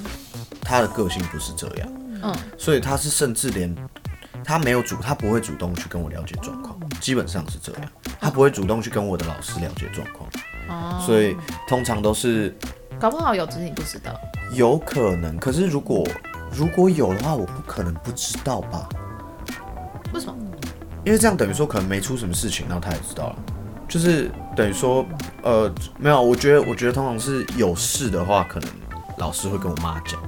[0.61, 1.89] 她的个性不是这样，
[2.23, 3.75] 嗯，所以她是甚至连
[4.43, 7.81] 她没有主，她不会主动去跟我了解状况，基本上是这样，
[8.19, 10.29] 她不会主动去跟我的老师了解状况，
[10.69, 11.35] 哦，所以
[11.67, 12.55] 通常都是
[12.99, 14.11] 搞不好有，只是你不知道。
[14.53, 16.07] 有可能，可是如果
[16.51, 18.89] 如果有的话，我不可能不知道吧？
[20.11, 20.35] 为什么？
[21.05, 23.35] 因为这样等于说可能没出什么事情，然后他也知道了，
[23.89, 25.03] 就是等于说，
[25.41, 28.69] 呃，没有，我觉得我觉得通常是有事的话，可能
[29.17, 30.21] 老师会跟我妈讲，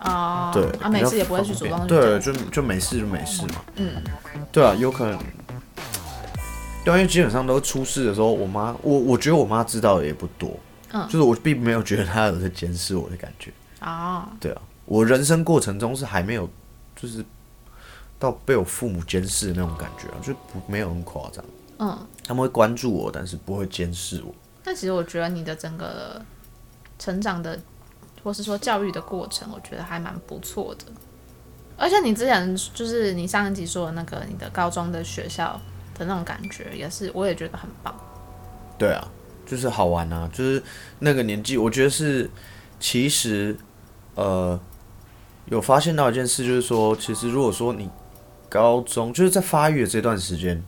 [0.00, 4.02] 哦，对，啊，没比较事也不会去主动去对，就就没事就没事嘛，嗯，
[4.50, 5.18] 对啊，有可能，
[6.82, 10.58] 对啊，因为基本上都出事的时候，我妈，我我觉得我妈知道的也不多，
[10.92, 11.04] 嗯。
[11.06, 16.48] 就是我并没有觉得她有在监视我的感觉，哦，对啊，我人生过程中是还没有，
[16.96, 17.22] 就是
[18.18, 21.44] 到被我父母监视的那种感觉啊，就不没有很夸张。
[21.78, 24.34] 嗯，他们会关注我，但是不会监视我。
[24.62, 26.20] 但其实我觉得你的整个
[26.98, 27.58] 成长的，
[28.22, 30.84] 或是说教育的过程，我觉得还蛮不错的。
[31.76, 35.60] 而且你之前就是你上一集说的那个你的高中的学校
[35.98, 37.94] 的那种感觉，也是我也觉得很棒。
[38.78, 39.08] 对啊，
[39.44, 40.62] 就是好玩啊，就是
[41.00, 42.30] 那个年纪，我觉得是
[42.78, 43.56] 其实
[44.14, 44.58] 呃，
[45.46, 47.90] 有发现到一件事，就是说，其实如果说你
[48.48, 50.62] 高中就是在发育的这段时间，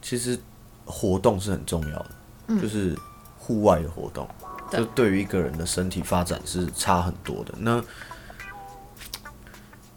[0.00, 0.38] 其实
[0.84, 2.96] 活动是很重要的，就是
[3.38, 4.28] 户外的活动，
[4.70, 7.54] 对就对于一个人的身体发展是差很多的。
[7.58, 7.82] 那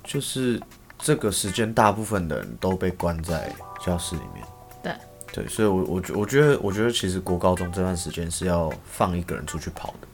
[0.04, 0.62] 就是
[0.98, 3.54] 这个时间，大部分的人都被关在
[3.86, 4.46] 教室里面。
[4.84, 4.94] 对
[5.34, 10.08] 对，所以我我觉我觉得我觉得其实国高中这段时间是要放一个人出去跑的。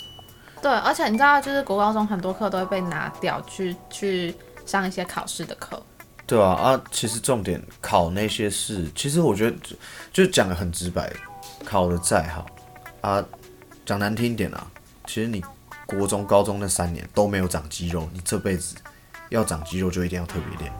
[0.61, 5.81] 对，而且你知道，就是国高中很多课都会被拿掉，去去上一些考试的课。
[6.27, 9.75] 对啊，啊，其实重点考那些事，其实我觉得就
[10.11, 11.09] 就讲的很直白，
[11.63, 12.45] 考的再好
[12.99, 13.23] 啊，
[13.85, 14.67] 讲难听一点啊，
[15.05, 15.41] 其实你
[15.85, 18.75] 国中、高中那三年都没有长肌肉，你这辈子
[19.29, 20.73] 要长肌肉就一定要特别练，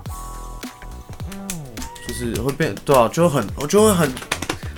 [2.06, 4.12] 就是会变对啊，就很我就会很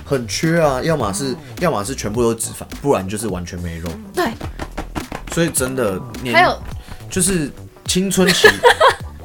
[0.04, 4.32] 很缺啊，要么是要么是全部都是脂肪，不然就是完全没肉，对，
[5.32, 6.56] 所以真的年还有
[7.10, 7.50] 就是
[7.86, 8.46] 青春期，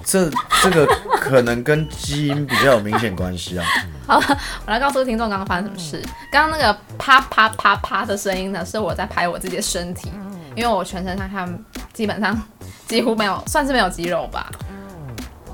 [0.05, 0.29] 这
[0.61, 0.85] 这个
[1.19, 3.65] 可能跟基因比较有明显关系啊。
[4.07, 4.17] 好
[4.65, 6.01] 我来告诉听众刚刚发生什么事。
[6.31, 10.11] 刚刚那个啪啪啪啪的声音呢，是我在拍我自己的身体，
[10.55, 11.49] 因为我全身上下
[11.91, 12.39] 基本上
[12.87, 14.47] 几乎没有，算是没有肌肉吧，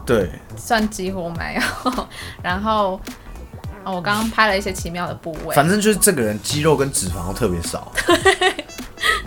[0.05, 2.07] 对，算几乎没有。
[2.43, 2.99] 然后、
[3.83, 7.91] 哦我刚刚拍了一些奇妙的部位，反正就是这个人肌肉跟脂肪都特别少。
[8.05, 8.60] 对，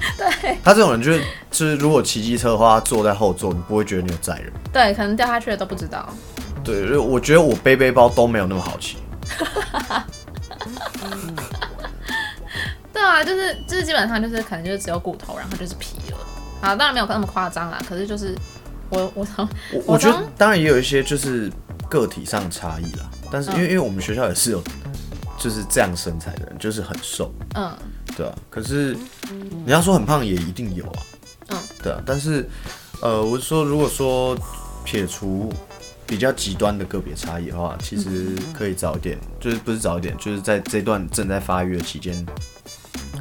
[0.62, 4.52] 他这种人就是就是，如果骑机车的话，坐在后座，你不会觉得你有载人。
[4.72, 6.09] 对，可能掉下去的都不知道。
[6.62, 8.96] 对，就我觉得我背背包都没有那么好骑。
[12.92, 16.18] 对啊，就是就是基本上就是可能就是只有骨头，然后就是皮了。
[16.61, 18.35] 啊，当然没有那么夸张啦，可是就是
[18.88, 21.50] 我我从我我我觉得从当然也有一些就是
[21.88, 24.62] 个体上差异啦，但是因为、嗯因为我们学校也是有
[25.44, 27.70] 就是这样身材的人，就是很瘦，嗯
[28.16, 28.35] 对啊。
[28.48, 28.96] 可是
[29.30, 31.02] 你要说很胖也一定有啊，
[31.48, 32.02] 嗯，对啊。
[32.07, 32.48] 但是
[33.02, 34.35] 呃，我是说如果说
[34.87, 35.52] 撇除
[36.07, 42.26] 比较极端的个别差异的话，其实可以早一点，就是不是早一点，就是在这段正在发育的期间，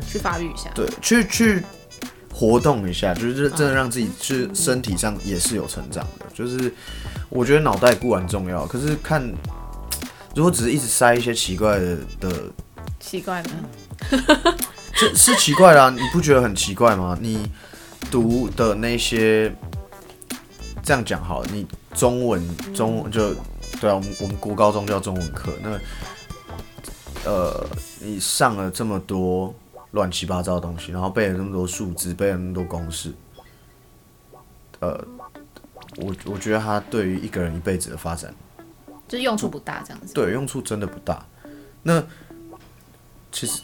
[0.10, 0.72] 去发育一下。
[0.74, 1.62] 对，去去
[2.34, 6.26] 活动一下，就是真的让自己是身体上也是有成长的。
[6.34, 6.74] 就是
[7.28, 9.22] 我觉得脑袋固然重要，可是看
[10.36, 12.52] 如果只是一直塞一些奇怪的的，
[13.00, 13.50] 奇怪的，
[14.96, 17.18] 这是奇怪啦、你不觉得很奇怪吗？
[17.22, 17.50] 你
[18.10, 19.54] 读的那些，
[20.82, 23.34] 这样讲好了，你中文中文就
[23.80, 25.80] 对啊，我们我们国高中叫中文课，那
[27.30, 27.68] 呃，
[28.00, 29.54] 你上了这么多
[29.92, 33.14] 乱七八糟的东西，然后背了那么多数字，背了那么多公式，
[34.80, 35.00] 呃，
[35.98, 38.34] 我我觉得他对于一个人一辈子的发展，
[39.08, 40.14] 就是用处不大这样子。
[40.14, 41.26] 对用处真的不大。
[41.82, 42.02] 那
[43.32, 43.62] 其实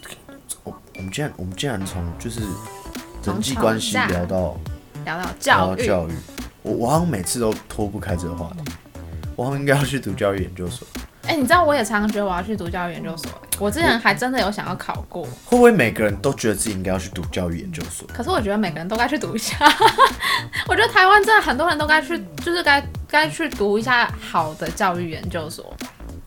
[0.63, 2.41] 我我们竟然我们竟然从就是
[3.23, 4.57] 人际关系聊到
[5.05, 6.13] 聊到教育，到教育，
[6.61, 8.71] 我我好像每次都脱不开这个话题，
[9.35, 10.87] 我好像应该要去读教育研究所。
[11.29, 18.07] 哎、你知道我也常常觉得我要去读教育研究所，我之前还真的有想要考过，会不会每个人都觉得自己应该要去读教育研究所？
[18.11, 19.55] 可是我觉得每个人都该去读一下。
[20.67, 25.71] 我觉得台湾真的很多人都该去，就是该该去读一下好的教育研究所。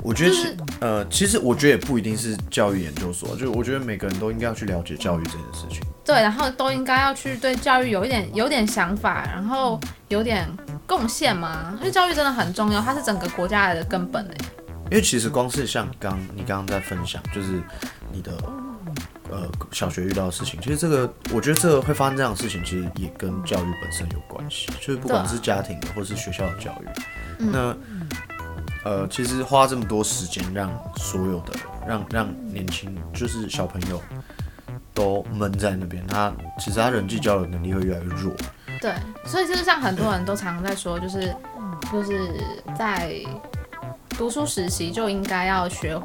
[0.05, 5.81] 我觉得是呃，其实我觉得也不一定是教育研究所，就是我觉得每个人都应该要去了解教育这件事情。
[6.05, 10.49] 对，然后都应该要去对教育有一点有点想法，然后有点
[10.87, 11.75] 贡献嘛。
[11.81, 14.35] 因为教育真的很重要，它是整个国家的根本哎。
[14.93, 17.63] 因为其实光是像刚你刚刚在分享，就是
[18.13, 18.31] 你的
[19.31, 26.87] 呃小学遇到的事情，其实这个我觉得这个会发生这样的事情，其实也跟教育本身有关系，就是不管是家庭的或是学校的教育，
[27.39, 27.75] 嗯那
[28.85, 31.55] 呃其实花这么多时间让所有的
[31.89, 33.99] 让让年轻就是小朋友
[34.93, 38.31] 都闷在那边，他其实他人际交流能力会越来越弱。
[38.79, 38.93] 对，
[39.25, 41.35] 所以就是像很多人都常常在说，就是
[41.91, 42.45] 就是
[42.77, 43.15] 在
[44.23, 46.01] 读书实习就应该要学，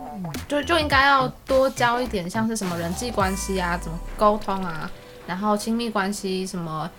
[0.47, 4.89] 就就应该要多教一点，像是什么人际关系啊，怎么沟通啊，
[5.27, 6.89] 然后亲密关系什么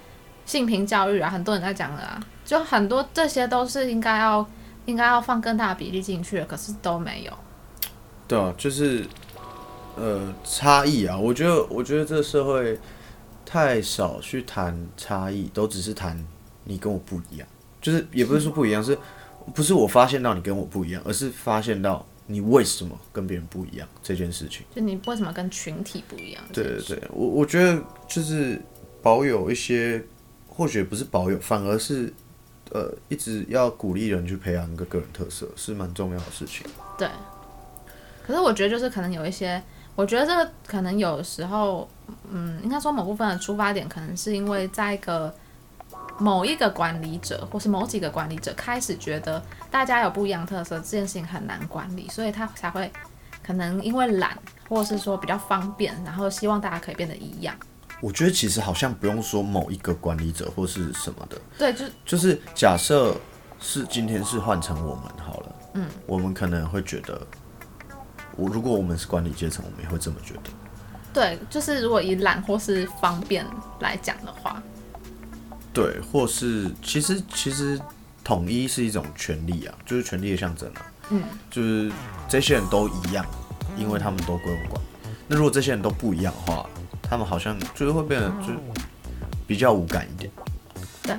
[0.46, 4.46] 性平教育啊，很多人在讲的啊，就很多这些都是应该要
[4.86, 7.32] 应该要放更大的比例进去的，可是都没有。
[8.28, 9.04] 对啊，就是
[9.96, 12.78] 呃差异啊，我觉得我觉得这个社会
[13.44, 16.24] 太少去谈差异，都只是谈
[16.62, 17.48] 你跟我不一样，
[17.80, 18.96] 就是也不是说不一样，是
[19.54, 24.66] 不是我发现到你跟我不一样，而是发现到你为什么跟别人不一样这件事情。
[24.74, 26.42] 就你为什么跟群体不一样？
[26.52, 28.60] 对对对，我我觉得就是
[29.02, 30.04] 保有一些，
[30.46, 32.12] 或许不是保有，反而是
[32.70, 36.66] 呃一直要鼓励人去培养一个个人特色，是蛮重要的事情。
[36.98, 37.08] 对，
[38.26, 39.62] 可是我觉得就是可能有一些，
[39.94, 41.88] 我觉得这个可能有时候，
[42.30, 45.34] 嗯，应该说某部分的出发点，可能是因为在一个
[46.18, 52.90] 某一个管理者或是某几个管理者开始觉得大家有不一样特色，这件事情很难管理，所以他才会
[53.42, 54.36] 可能因为懒，
[54.68, 57.54] 或者是说比较方便，然后希望大家可以变得一样。
[58.00, 63.16] 我觉得其实好像不用说某一个管理者或是什么的，对，就就是假设
[63.58, 67.20] 是今天是换成我们好了，嗯，我们可能会觉得，
[68.36, 70.50] 我如果我们是管理阶层，我们也会这么觉得。
[71.12, 73.44] 对，就是如果以懒或是方便
[73.80, 74.62] 来讲的话，
[75.78, 77.80] 对，或是其实其实
[78.24, 80.82] 统一是一种权利啊，就是权利的象征啊。
[81.10, 81.88] 嗯，就是
[82.28, 83.24] 这些人都一样，
[83.76, 84.82] 因为他们都归我管。
[85.28, 86.66] 那如果这些人都不一样的话，
[87.00, 88.52] 他们好像就是会变得就
[89.46, 90.28] 比较无感一点。
[91.04, 91.16] 对，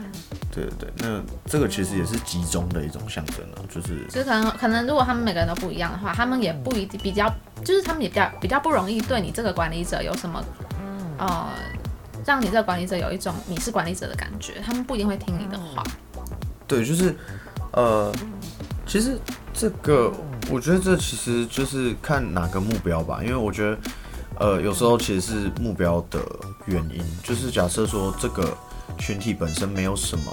[0.51, 10.43] 对对对，那这个其实也是集中的一种象征啊，就是就可能可能如果他们每个人都不一样的话，他们也不一定比较，就是他们也比较比较不容易对你这个管理者有什么
[11.17, 11.47] 呃，
[12.25, 15.83] 让你这个管理者有一种你是管理者的感觉，他们不一定会听你的话。
[16.67, 17.15] 对，就是
[17.71, 18.13] 呃，
[18.85, 19.19] 其实
[19.53, 20.11] 这个
[20.51, 23.77] 我觉得这其实就是看哪个目标吧，因为我觉得
[24.39, 26.19] 呃有时候其实是目标的
[26.65, 28.55] 原因，就是假设说这个
[28.97, 30.31] 群体本身没有什么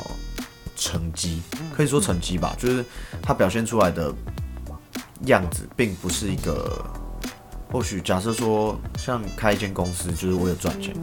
[0.77, 1.41] 成绩，
[1.75, 2.85] 可以说成绩吧，就是
[3.23, 4.13] 他表现出来的
[5.25, 6.85] 样子并不是一个。
[7.71, 10.95] 或许假设说，像开一间公司就是为了赚钱，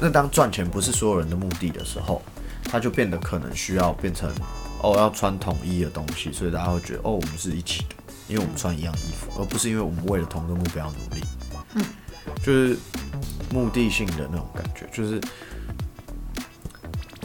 [0.00, 2.22] 那当赚钱不是所有人的目的的时候，
[2.64, 4.32] 它就变得可能需要变成
[4.80, 7.96] 哦要穿统一的东西，所以大家会觉得哦我们是一起的，
[8.28, 11.22] 因为我们穿一样衣服，而不是因为我们为了同一个目标努力。
[11.74, 11.84] 嗯，
[12.42, 12.76] 就是
[13.52, 15.20] 目的性的那种感觉，就是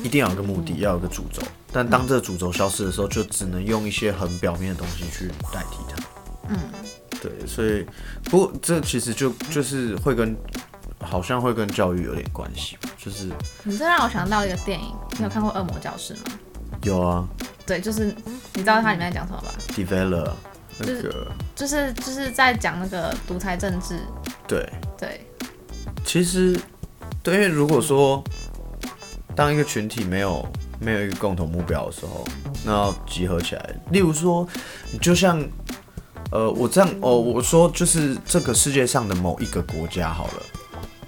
[0.04, 6.04] 一定要有个目的，要有个主轴，但当这个主轴消失的时候，就只能用一些很表面的东西去代替它。
[6.50, 6.58] 嗯。
[7.22, 7.86] 对，所以
[8.26, 10.36] 不过这其实就就是会跟
[11.00, 13.30] 好像会跟教育有点关系，就是
[13.64, 16.24] 你这让我想到一个电影，你有看过《恶魔教室》吗？
[16.84, 17.28] 有啊，
[17.66, 18.06] 对，就是
[18.54, 20.32] 你知道它里面在讲什么吧？Develop
[20.80, 24.00] 那个就是就是在讲那个独裁政治。
[24.48, 25.22] 对对，
[26.06, 26.60] 其实
[27.24, 28.24] 对，因为如果说
[29.36, 30.48] 当一个群体没有
[30.80, 32.24] 没有一个共同目标的时候，
[32.64, 34.48] 那要集合起来，例如说
[34.92, 35.44] 你就像。
[36.32, 40.44] 呃，我这样哦，我说就是这个世界上的某一个国家好了，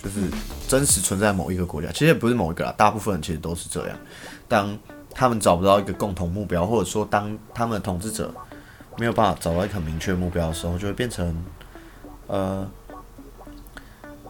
[0.02, 0.22] 就是
[0.68, 3.98] 真实存在某一个国家，其实也不是某一个啦，大部分人其实都是这样。
[4.48, 4.78] 当
[5.14, 8.34] 他们找不到一个共同目标，或者说当他们的统治者
[8.98, 11.36] 没有办法找到一个很明确目标的时候，就会变成
[12.28, 12.66] 呃，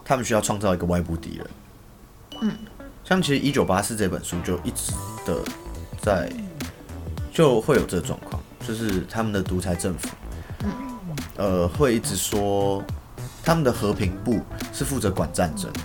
[0.04, 1.46] 他们需要创造一个外部敌人。
[2.40, 2.52] 嗯，
[3.04, 4.92] 像其实《一九八四》这本书就一直
[5.24, 5.40] 的
[6.02, 6.28] 在
[7.32, 10.08] 就会有这个状况，就是他们的独裁政府。
[11.36, 12.82] 呃，会一直说
[13.42, 14.40] 他们的和平部
[14.72, 15.80] 是负责管战争的，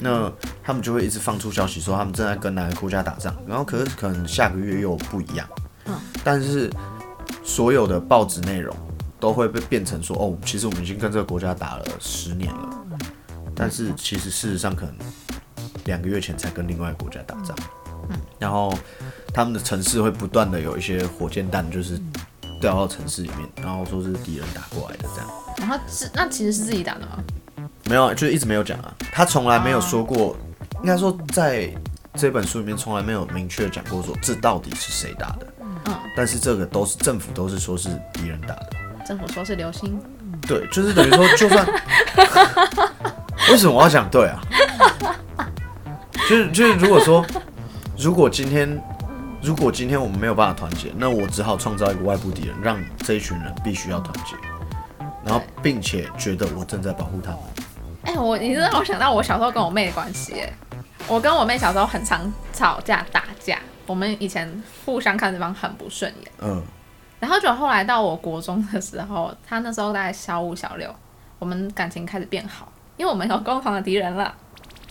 [0.00, 5.48] 那他们就会一直放出消息说他们正在跟哪个国家打仗，然后可是可能下个月又不一样，
[5.86, 6.70] 嗯，但是
[7.42, 8.74] 所有的报纸内容
[9.18, 12.86] 都会被变成说，哦，其实我们已经跟这个国家打了十年了，
[13.54, 14.94] 但是其实事实上可能
[15.86, 17.56] 两个月前才跟另外一个国家打仗，
[18.10, 18.72] 嗯，然后
[19.32, 22.00] 他们的城市会不断的有一些火箭弹，就是。
[22.64, 25.30] 掉到城市里面，然后说是敌人打过来的这样。
[25.58, 27.22] 然后是那其实是自己打的吗？
[27.84, 28.90] 没有，就是一直没有讲啊。
[29.12, 30.34] 他从来没有说过，
[30.80, 31.70] 应该说在
[32.14, 35.46] 这本书里面从来没有明确讲过说这到底是谁打的。
[35.60, 35.94] 嗯。
[36.16, 38.70] 但是这个都是政府都是说是敌人打的。
[39.06, 40.00] 政府说是流星。
[40.48, 41.66] 对，就是等于说就算。
[43.52, 44.40] 为什么我要讲对啊？
[46.30, 47.22] 就是就是如果说
[47.98, 48.82] 如果今天。
[49.44, 54.34] 如果今天我们没有办法团结，那我只好创造一个外部敌人，让这一群人必须要团结，
[55.22, 57.40] 然后并且觉得我正在保护他们。
[58.04, 60.40] 哎，我你让我想到我小时候跟我妹的关系。
[60.40, 60.50] 哎，
[61.06, 64.50] 我跟我妹小时候很常吵架打架，我们以前
[64.86, 66.32] 互相看对方很不顺眼。
[66.40, 66.62] 嗯。
[67.20, 70.90] 然后就后来到我国中的时候，她那时候大概小五小六，
[71.38, 74.34] 我们感情开始变好，因为我们有共同的敌人了。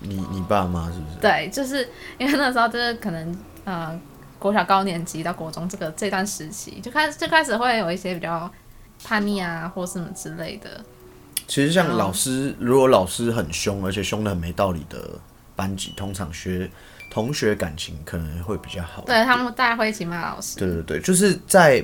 [0.01, 1.17] 你你爸妈是不是？
[1.19, 1.89] 对，就是
[2.19, 3.99] 因为那时候就是可能呃。
[4.43, 8.51] 国小高年级到国中这个这段时期，就开始就开始会有一些比较
[9.01, 10.83] 叛逆啊，或什么之类的。
[11.47, 15.17] 其实像老师，如果老师很凶，而且凶的很没道理的
[15.55, 16.69] 班级，通常学
[17.09, 19.03] 同学感情可能会比较好。
[19.05, 20.59] 对他们大家会一起骂老师。
[20.59, 21.81] 对对对，就是在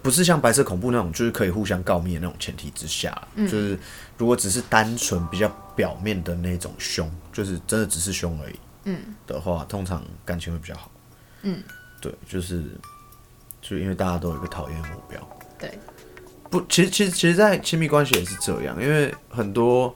[0.00, 3.76] 不是像白色恐怖那种，就是可以互相告密的那种前提之下，就是
[4.16, 8.54] 如果只是单纯比较表面的那种凶，就是真的只是凶而已。
[8.84, 10.88] 嗯，的话，通常感情会比较好。
[11.42, 11.60] 嗯。
[12.00, 12.64] 对，就是，
[13.60, 15.38] 就因为大家都有一个讨厌目标。
[15.58, 15.78] 对，
[16.50, 19.94] 不，其实其实其实，在亲密关系也是这样，因为很多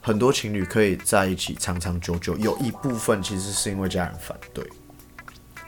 [0.00, 4.66] 很多情侣可以在一起长长久久，有一部分其实是因为家人反对。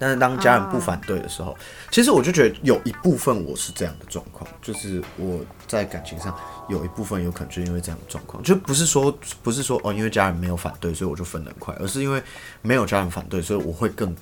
[0.02, 1.54] 但是当家人不反对的时候，
[1.90, 6.34] 其实我就觉得有一部分我是这样的状况，就是我在感情上
[6.70, 12.22] 有一部分有可能就是因为这样的状况，就不是说不是说哦，因为家人没有反对，所以我就分得很快，而是因为
[12.62, 14.16] 没有家人反对，所以我会更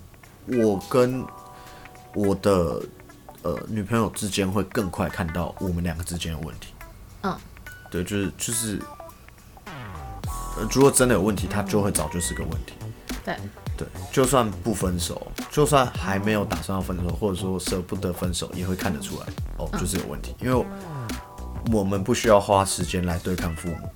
[0.51, 1.25] 我跟
[2.15, 2.83] 我的
[3.43, 6.73] 呃女朋友之间会更快看到我们两个之间的问题。
[7.23, 7.37] 嗯，
[7.91, 8.81] 对，就是就是，
[9.67, 12.75] 呃，如果真的有问题，它就会早就是个问题。
[13.25, 13.37] 对，
[13.77, 19.27] 对，就算不分手，就算还没有打算要分手，或者说舍不得分手，也会看得出来，
[19.59, 20.67] 哦，就是有问题，因为
[21.71, 23.91] 我们不需要花时间来对抗父母，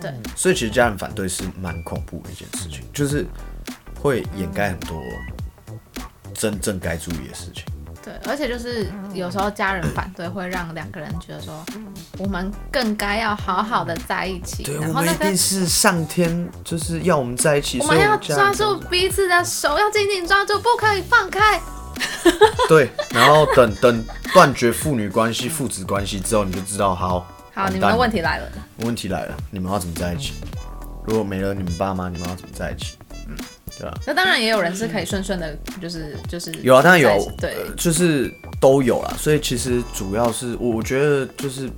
[0.00, 3.24] 对，所以其实家人反对是蛮恐怖的一件事情，就是
[4.06, 5.02] 会掩盖很多
[6.32, 7.64] 真正该注意的事情。
[8.02, 11.64] 对，而且就是有时候家人反对，会让两个人觉得说，
[12.18, 14.62] 我们更该要好好的在一起。
[14.62, 21.60] 对，我们然后那个一定是上天就是要我们在一起，我们要抓住彼此的手，要紧紧抓住，不可以放开。
[22.68, 28.46] 对，然后等等断绝父女关系、父子关系之后，你就知道，好，好，你们的问题来了。
[28.84, 30.34] 问题来了，你们要怎么在一起？
[31.06, 32.95] 如果没了你们爸妈，你们要怎么在一起？
[33.80, 33.98] 嗯，对吧？
[34.06, 39.14] 那当然也有人是可以顺顺的，就是就是有啊，当然有对呃就是都有啦。
[39.18, 41.68] 所以其实主要是我我觉得就是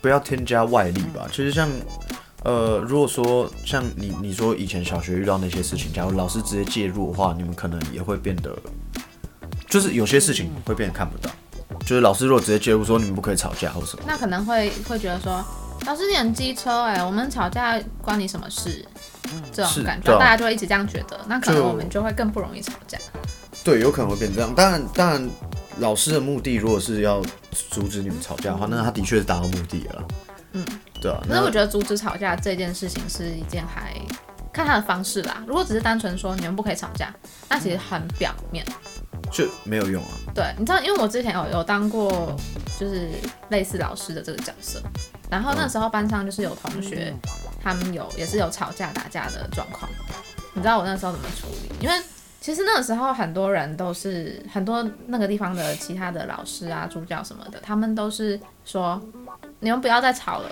[0.00, 1.26] 不要添加外力吧。
[1.30, 1.68] 其实像
[2.44, 8.54] 呃，如果说像你你说以前小学遇到那些事情，假如老师直接介入的话，你们可能也会变得，
[9.66, 11.30] 就是有些事情会变得看不到。
[11.86, 15.42] 就是老师如果直接介入说你们不可以吵架或什么，那可能会会觉得说，
[15.86, 18.84] 老师你很机车哎、我们吵架关你什么事？
[19.52, 22.98] 这种感觉，啊大家就会一直这样觉得，那可能我们就会更不容易吵架。
[23.64, 24.54] 对，有可能会变这样。
[24.54, 25.30] 当然，当然，
[25.78, 27.22] 老师的目的如果是要
[27.70, 30.04] 阻止你们吵架的话，那他的确是达到目的了。
[30.52, 30.64] 嗯，
[31.00, 31.18] 对啊。
[31.26, 33.94] 那可是我觉得阻止吵架这件事情是一件还
[34.52, 35.42] 看他的方式啦。
[35.46, 37.12] 如果只是单纯说你们不可以吵架，
[37.48, 38.64] 那其实很表面。
[39.30, 40.10] 就没有用啊。
[40.34, 42.36] 对，你知道，因为我之前有有当过
[42.78, 43.08] 就是
[43.48, 44.82] 类似老师的这个角色，
[45.30, 47.14] 然后那时候班上就是有同学，
[47.62, 49.90] 他们有也是有吵架打架的状况。
[50.54, 51.84] 你知道我那时候怎么处理？
[51.84, 52.02] 因为
[52.40, 59.00] 其实那个时候很多人都是很多那个地方的其他的老师啊、助教什么的，他们都是说
[59.60, 60.50] 你们不要再吵了，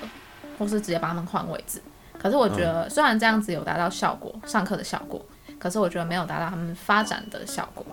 [0.58, 1.80] 或是直接把他们换位置。
[2.18, 5.20] 可是我觉得虽然这样子有达到效果，上课的效果，
[5.58, 7.84] 可是我觉得没有达到他们发展的效果。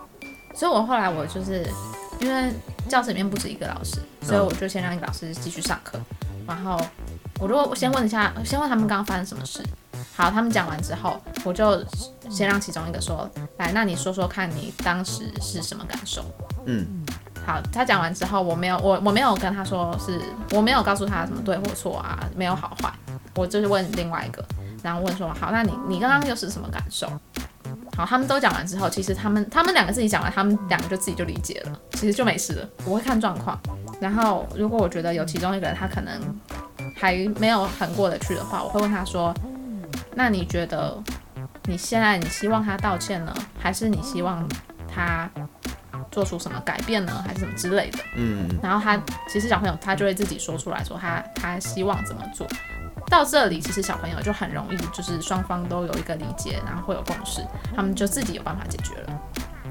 [0.60, 1.66] 所以我后来我就是
[2.20, 2.52] 因为
[2.90, 5.98] 教室里面不止一个老师，所以我就先让一个老师继续上课，
[6.46, 6.78] 然后
[7.40, 9.64] 我如果我先问一下，先问他们刚刚发生什么事。
[10.18, 11.82] 好，他们讲完之后，我就
[12.30, 16.26] 先让其中一个说，来，那你说说看你当时是什么感受？
[16.66, 17.06] 嗯，
[17.48, 20.20] 好，他讲完之后，我没有我我没有跟他说是，
[20.52, 22.92] 我没有告诉他什么对或错啊，没有好坏，
[23.36, 24.44] 我就是问另外一个，
[24.84, 27.10] 然后问说，好，那你你刚刚又是什么感受？
[28.00, 32.70] 好，他们都讲完之后，其实他们他们两个自己讲完，他们两个就自己就理解了，其实就没事了。
[32.86, 33.60] 我会看状况，
[34.00, 36.18] 然后如果我觉得有其中一个人他可能
[36.96, 39.36] 还没有很过得去的话，我会问他说，
[40.16, 40.98] 那你觉得
[41.66, 44.48] 你现在你希望他道歉呢，还是你希望
[44.88, 45.30] 他
[46.10, 48.00] 做出什么改变呢，还是什么之类的？
[48.16, 48.98] 嗯，然后他
[49.28, 52.48] 其实小朋友他就会自己说出来说他他希望怎么做。
[53.10, 57.42] 到这里，其实小朋友就很容易，就是双方都有一个理解，然后会有共识，
[57.76, 59.20] 他们就自己有办法解决了。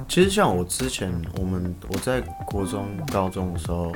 [0.08, 3.92] 其实像我之前，我们我在国中、高中的时候，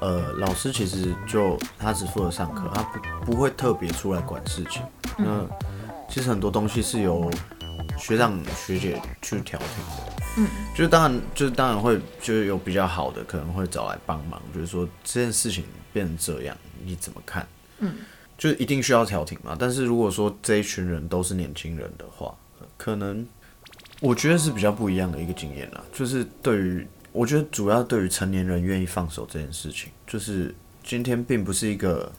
[0.00, 4.82] 呃，老师其实就他只负责上课，他不不会特别出来管事情。
[5.16, 5.44] 那
[6.08, 7.30] 其实很多东西是由
[7.98, 10.12] 学长学姐去调停的。
[10.36, 17.44] 嗯，就是当然，就是当然会，就是有比较好的可能会找来帮忙，就是说这件事情变成这样，你怎么看？
[17.80, 17.94] 嗯，
[18.38, 19.54] 就一定需要调停嘛。
[19.58, 22.34] 但是如果说这一群人都是年轻人的话，
[22.78, 23.26] 可能
[24.00, 25.84] 我觉得是比较不一样的一个经验啦。
[25.92, 32.10] 就是对于我觉得主要对于成年人愿意放手这件事情，就是今天并不是一个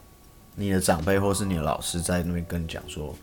[0.55, 3.15] 你的长辈或是你的老师在那边跟你讲说，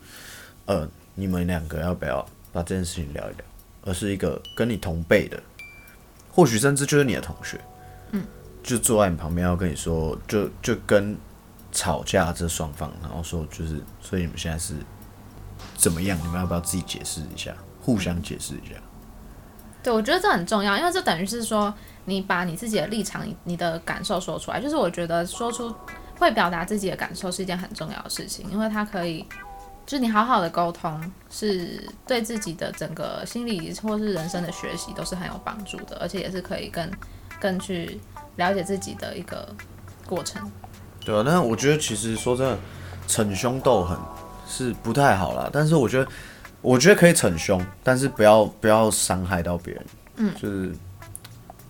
[0.65, 3.45] 呃，你们两个要不要把这件事情聊一聊，
[3.83, 5.39] 而是一个跟你同辈的，
[6.31, 7.59] 或许甚至就是你的同学，
[8.11, 8.23] 嗯，
[8.63, 11.15] 就坐在你旁边要跟你说，就就跟
[11.77, 14.73] 吵架这双方，然后说就是，所以你们现在是
[15.75, 16.17] 怎么样？
[16.17, 18.73] 你们要不要自己解释一下，互相解释一下？
[19.83, 21.71] 对，我觉得这很重要，因为这等于是说
[22.05, 24.59] 你把你自己的立场、你你的感受说出来。
[24.59, 25.71] 就是我觉得说出
[26.17, 29.23] 会表达自己的感受是一件很重要的事情，因为它可以，
[29.85, 30.99] 就是你好好的沟通，
[31.29, 36.91] 是对自己的整个心理或是人生的学习都是很有帮助的，而且也是可以更
[37.39, 38.01] 更去
[38.37, 39.55] 了解自己的一个
[40.07, 40.51] 过程。
[41.07, 42.57] 对啊，但是我觉得其实说真的，
[43.07, 43.97] 逞凶斗狠
[44.45, 45.49] 是不太好啦。
[45.53, 46.11] 但是我觉得，
[46.61, 49.85] 我觉得可以逞凶，但是不要不要伤害到别人。
[50.17, 50.75] 嗯，就是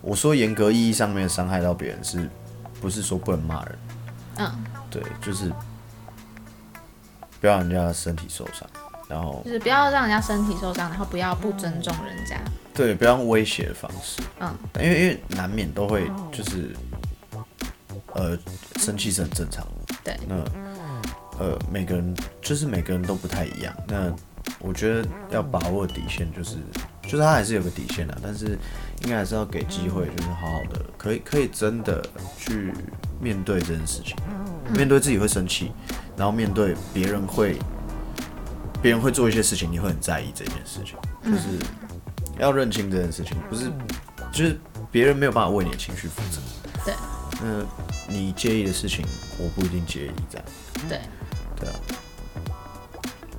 [0.02, 2.28] 我说严格意义上面伤害到别人，是
[2.82, 3.78] 不是说不能骂人？
[4.38, 4.52] 嗯，
[4.90, 5.52] 对，就是
[7.40, 8.68] 不要让人家身体受伤，
[9.08, 12.40] 然后就是不要让人家身体受伤，然后不要不尊重人家。
[12.74, 14.20] 对，不要用威胁的方式。
[14.40, 16.76] 嗯，因为因为难免都会就是
[18.14, 18.38] 呃
[18.78, 19.96] 生气是很正常的。
[20.04, 20.36] 对，那
[21.40, 23.76] 呃每个人就是每个人都不太一样。
[23.88, 24.14] 那
[24.60, 26.56] 我觉得要把握底线就是
[27.04, 28.58] 就是他还是有个底线的，但是
[29.04, 32.04] 应该还是要给机会，就是好好的可以可以真的
[32.38, 32.74] 去
[33.20, 34.16] 面对这件事情，
[34.74, 35.72] 面对自己会生气，
[36.16, 37.58] 然后面对别人会
[38.82, 41.60] 别人会做一些事情，你会很在意这件事情，就是
[42.40, 43.70] 要认清这件事情，不是
[44.32, 44.58] 就是
[44.90, 46.40] 别人没有办法为你的情绪负责。
[46.86, 46.94] 对，
[47.42, 47.66] 那
[48.08, 49.06] 你介意的事情，
[49.38, 50.46] 我不一定介意，这样。
[50.90, 51.02] 对，
[51.60, 51.76] 对啊。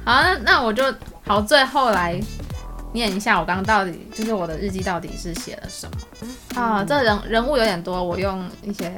[0.04, 0.82] 好，那那我就
[1.24, 2.20] 好，最后来
[2.92, 6.60] 念一下我刚刚到底就是我的日记到底是写了什么。
[6.60, 6.84] 啊？
[6.84, 8.92] 这人人物有点多，我用一些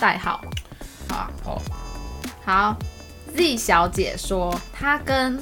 [0.00, 0.40] 代号，
[1.08, 1.16] 好。
[1.16, 1.62] 啊，好，
[2.44, 2.76] 好
[3.34, 5.38] ，Z 小姐说她跟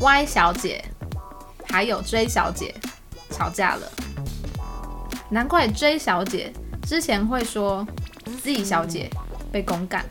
[0.00, 0.84] Y 小姐
[1.68, 2.74] 还有 J 小姐
[3.30, 3.90] 吵架了，
[5.28, 6.52] 难怪 J 小姐
[6.86, 7.86] 之前会说
[8.42, 9.10] Z 小姐
[9.50, 10.04] 被公干。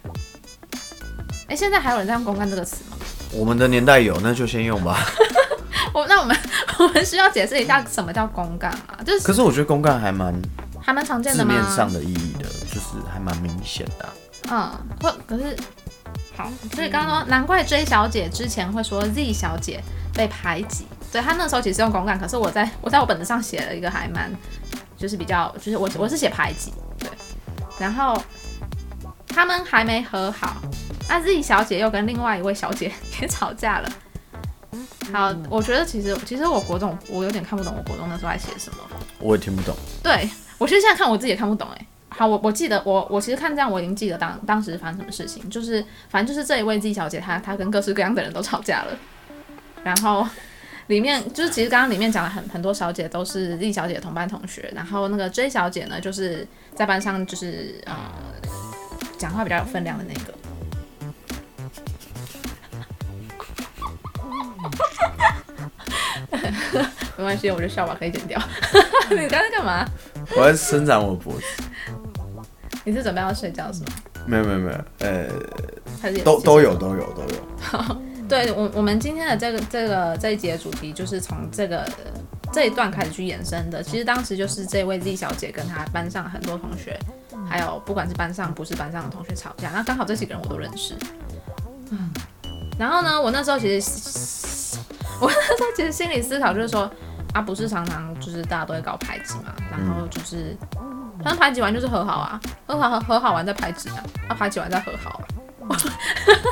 [1.48, 2.98] 哎，现在还有人在用“公干”这个词吗？
[3.32, 4.98] 我们的年代有，那就先用吧。
[5.94, 6.36] 我那我们
[6.80, 8.98] 我们需要解释一下什么叫公干啊？
[9.06, 10.34] 就是可是我觉得公干还蛮
[10.82, 11.54] 还蛮常见字的吗？
[11.54, 15.56] 面上的意义的，就是还蛮明显的啊、嗯，会可是
[16.36, 24.32] 好，所以刚刚说难怪 J 小姐之前会说 Z 小姐被排挤，对她那时候其实用公干，可是我在我在我本子上写了一个还蛮
[25.04, 27.10] 就是比较就是我我是写排挤，对，
[27.78, 28.18] 然后
[29.28, 30.56] 他们还没和好，
[31.10, 32.90] 那 Z 小姐又跟另外一位小姐
[33.20, 33.90] 也吵架了。
[35.12, 38.78] 好，我觉得其实其实我国中我有点看不懂我国中那时候在写什么，
[39.20, 39.76] 我也听不懂。
[40.02, 41.86] 对我其实现在看我自己也看不懂哎。
[42.08, 48.98] 好，我我记得我我其实看这样我已经记得当当时发生什么事情，就是反正就是这一位 Z 小姐她她跟各式各样的人都吵架了，
[49.84, 50.26] 然后
[50.88, 57.96] 里面就是其实刚刚里面讲了很很多小姐都是丽小姐的同班同学，然后那个 J 小姐呢就是在班上就是呃
[59.18, 60.34] 讲话比较有分量的那个。
[67.16, 68.42] 没关系，我就笑吧，可以剪掉。
[69.12, 69.88] 你刚才干嘛？
[70.36, 71.44] 我在伸展我的脖子。
[72.84, 73.88] 你是准备要睡觉是吗？
[74.26, 75.28] 没有没有没有，呃，
[76.24, 77.98] 都都有都有都有。
[78.34, 81.88] 对我，我们今天的这个这个这一节主题就是从这个
[82.52, 83.84] 这一段开始去延伸的。
[83.84, 87.00] 其实当时就是这位 Z 小姐跟她班上很多同学，
[87.48, 90.96] 还有不管是班上不是班上的同学吵架，那刚好这几个人我都认识。
[91.92, 92.12] 嗯，
[92.80, 94.80] 然后呢，我那时候其实
[95.20, 96.90] 我那时候其实心里思考就是说，
[97.36, 100.58] 啊，不是常常就是大家都会搞排挤嘛，然后就是，
[101.24, 105.26] 反正排挤完就是和好啊，和好和和好完再排挤啊，啊排挤完再和好啊。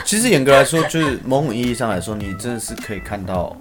[0.05, 3.55] 其实严格来说，就是某种意义上来说，你真的是可以看到，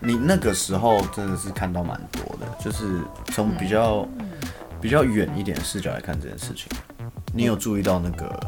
[0.00, 3.00] 你那个时候真的是看到蛮多的，就是
[3.32, 4.06] 从比较
[4.80, 6.68] 比较远一点的视角来看这件事情，
[7.32, 8.38] 你有注意到那个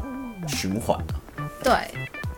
[0.47, 1.13] 循环啊？
[1.63, 1.73] 对，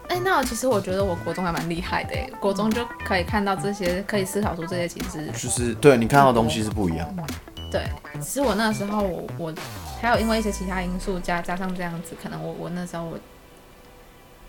[0.07, 7.24] 哎、那我其实我觉得我国中还蛮厉害的哎，国中就可以看到这些，可以思考出这些其实就是对你看到的东西是不一样的。
[7.72, 7.84] 对。
[8.20, 9.53] 其实我那时候我我
[10.01, 13.17] 还有因为一些其他因素加加上这样子，可能我我那时候我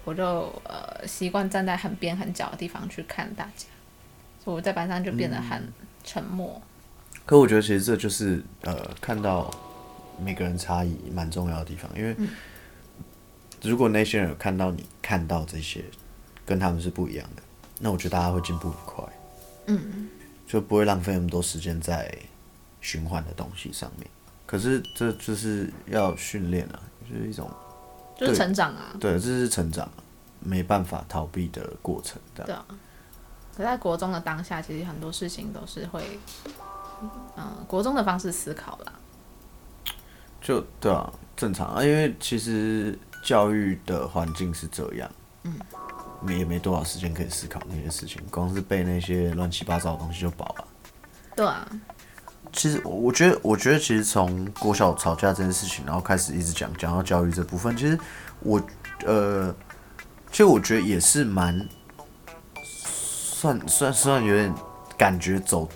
[0.05, 0.25] 我就
[0.65, 3.67] 呃习惯站在很边很角的地方去看大家，
[4.43, 5.73] 所以我在班上就变得很
[6.03, 6.61] 沉默。
[7.27, 9.51] 可我觉得其实这就是呃，看到
[10.21, 12.17] 每个人差异蛮重要的地方，因为
[13.63, 15.85] 如果那些人有看到你看到这些
[16.47, 17.43] 跟他们是不一样的，
[17.79, 19.05] 那我觉得大家会进步很快，
[19.67, 20.09] 嗯，
[20.47, 22.13] 就不会浪费那么多时间在
[22.81, 24.09] 循环的东西上面。
[24.47, 27.49] 可是这就是要训练啊，就是一种
[28.21, 29.89] 就是成长啊，对，这是成长，
[30.41, 32.21] 没办法逃避的过程。
[32.35, 32.65] 对啊。
[33.57, 36.19] 可在国中的当下，其实很多事情都是会，
[37.37, 38.93] 嗯、国中的方式思考啦。
[40.41, 45.11] 就对啊，正常啊，因为其实教育的环境是这样，
[45.45, 45.59] 嗯，
[46.29, 50.65] 也没多少时间可以思考那些事情，光是背那些乱七八糟的东西就饱了。
[51.37, 51.69] 对啊，
[52.53, 57.99] 其实我我觉得，我觉得其实从国小吵架这件事情，然后开始一直讲讲到教育这部分，其实
[58.41, 58.61] 我
[59.05, 59.55] 呃，
[60.31, 61.67] 其实我觉得也是蛮
[62.65, 64.53] 算算算有点
[64.99, 65.69] 感觉走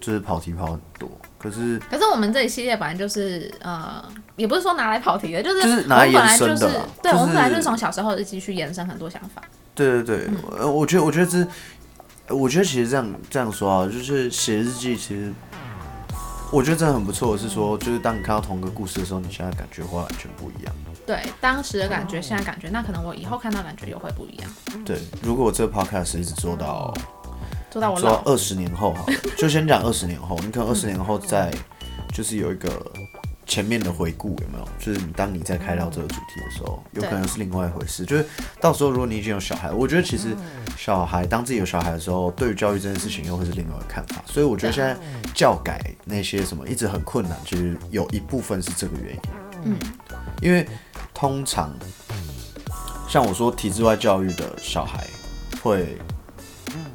[0.00, 1.08] 就是跑题跑很多，
[1.38, 4.02] 可是可是我们这一系列本来就是呃，
[4.36, 9.42] 也不是说拿来跑题的，就是就是拿来延伸就是的对，我们本来就是从小时候日记去延伸很多想法。
[9.74, 15.32] 对对对，呃我我觉得我觉得这我觉得其实这样这样说啊，就是写日记，其实
[16.52, 17.36] 我觉得真的很不错。
[17.36, 20.74] 是说，就是当你看到同一个故事的时候，你现在感觉会完全不一样。
[21.06, 24.50] 对，当时的感觉，现在感觉，那可能我以后看到感觉又会不一样。
[24.84, 26.92] 对，如果我这个 podcast 一直做到
[27.70, 31.50] 做到我做到老，二十年后好了，就先讲二十年后，你可能二十年后再
[32.12, 32.68] 就是有一个
[33.52, 34.66] 前面的回顾，有没有？
[34.78, 38.02] 就是你当你在开到这个主题的时候，有可能是另外一回事。
[38.06, 38.24] 就是
[38.58, 40.34] 到时候如果你已经有小孩，我觉得其实
[40.74, 44.24] 小孩当自己有小孩的时候，对于教育这件事情又会是另外一个看法。
[44.24, 44.96] 所以我觉得现在
[45.34, 49.20] 教改那些什么一直很困难，其实有一部分是这个原因。
[49.64, 49.78] 嗯，
[50.40, 50.66] 因为
[51.12, 51.76] 通常
[53.06, 55.06] 像我说体制外教育的小孩
[55.62, 55.98] 会。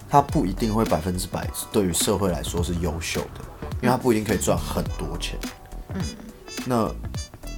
[0.09, 3.41] 他不一定会百分之百对于社会来说是优秀的，
[3.81, 5.37] 因为他不一定可以赚很多钱。
[5.93, 6.01] 嗯，
[6.65, 6.93] 那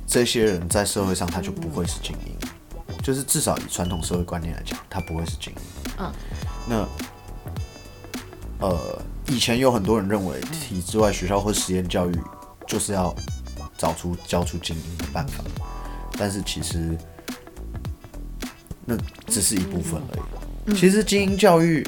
[0.05, 2.35] 这些人在社会上他就不会是精英，
[3.03, 5.91] 就是至少以传统社会观念来讲，他不会是精英。
[5.99, 6.11] 嗯，
[6.67, 6.87] 那
[8.59, 12.13] 呃，以前有很多人认为体制外学校或实验教育
[12.67, 13.15] 就是要
[13.77, 15.43] 找出教出精英的办法，
[16.17, 16.97] 但是其实
[18.85, 18.97] 那
[19.27, 20.17] 只是一部分而
[20.71, 20.75] 已。
[20.75, 21.87] 其实精英教育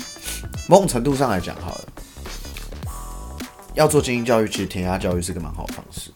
[0.67, 1.85] 某种程度上来讲，好了，
[3.75, 6.11] 要做精英教育，其实填鸭教育是个蛮好的方式。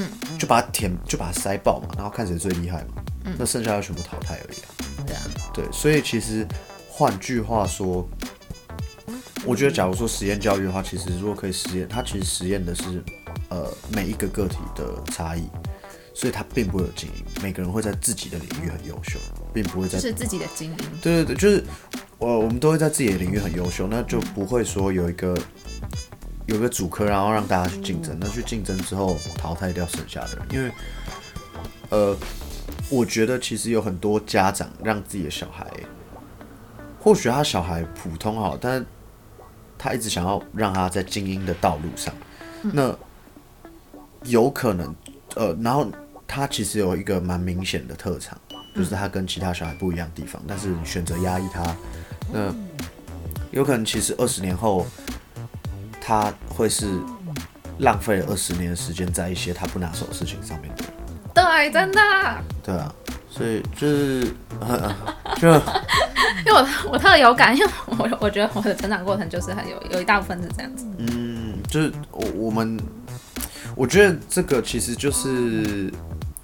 [0.00, 3.02] 嗯，就把它填，就把它塞爆嘛，然后看谁最厉害嘛。
[3.24, 4.68] 嗯，那剩下的全部淘汰而已啊。
[5.06, 5.22] 对啊，
[5.52, 6.46] 对，所以其实
[6.88, 8.08] 换句话说，
[9.44, 13.02] 我觉得假如说实验教育的话，其实如果可以实验，它其实实验的是
[13.48, 15.48] 呃每一个个体的差异，
[16.14, 19.18] 所以它并不会有精英，每个人会在自己的领域很优秀，
[19.52, 20.76] 并不会在是自己的精英。
[21.02, 21.64] 对对对，就是
[22.18, 25.36] 我我们都会在自己的领域很优秀，那就不会说有一个
[26.50, 30.72] 有一个主科，然后让大家去竞争，那去竞争之后淘汰掉剩下的人，因为
[31.90, 32.16] 呃，
[32.90, 35.64] 我觉得其实有很多家长让自己的小孩，
[36.98, 38.84] 或许他小孩普通好，但
[39.78, 42.12] 他一直想要让他在精英的道路上，
[42.62, 42.92] 那
[44.24, 44.92] 有可能
[45.36, 45.86] 呃，然后
[46.26, 48.36] 他其实有一个蛮明显的特长。
[48.72, 51.76] 就是他跟其他小孩不一样的地方，但是你选择压抑他，
[52.32, 52.54] 那
[53.50, 54.86] 有可能其实二十年后，
[56.10, 56.88] 他会是
[57.78, 60.68] 浪费了二十年的时间在一些他不拿手的事情上面。
[60.74, 60.92] 的人，
[61.32, 62.00] 对，真的，
[62.64, 62.92] 对啊，
[63.30, 64.24] 所以就是，
[65.40, 70.84] 就因为我我特有感，因为我我觉得我的成长过程就是很有有一大部分是这样子。
[70.98, 72.76] 嗯，就是我我们，
[73.76, 75.94] 我觉得这个其实就是，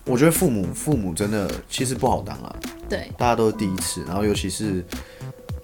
[0.04, 2.54] 我觉得父母父母真的其实不好当啊，
[2.88, 4.84] 对，大家都是第一次，然后尤其是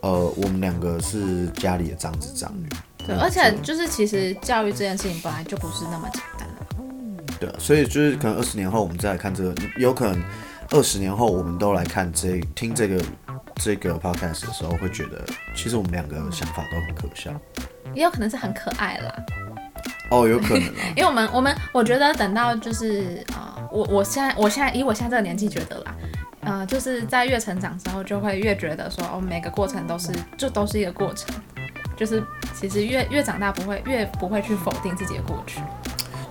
[0.00, 2.68] 呃，我们两个是家里的长子长女，
[3.06, 6.66] 对，嗯而且就是其实教育这件事情本来就不是那么简单的。
[7.40, 10.22] 对啊，所以就是可能二十年后我们再来看这个，有可能
[10.70, 13.02] 二十年后我们都来看这听这个
[13.56, 15.24] 这个 podcast 的时候，会觉得
[15.54, 17.32] 其实我们两个想法都很可笑。
[17.94, 19.12] 也有可能是很可爱啦，
[20.10, 25.94] 哦，有可能啊， 因为我们我们我觉得等到就是呃，我我现在我现在以我现在这个年纪觉得啦，
[26.40, 31.34] 呃，就是在越成长之后，就会越觉得说哦，每个过程都是就都是一个过程，
[32.02, 32.20] 就是
[32.52, 35.60] 其实越越长大不会越不会去否定自己的过去。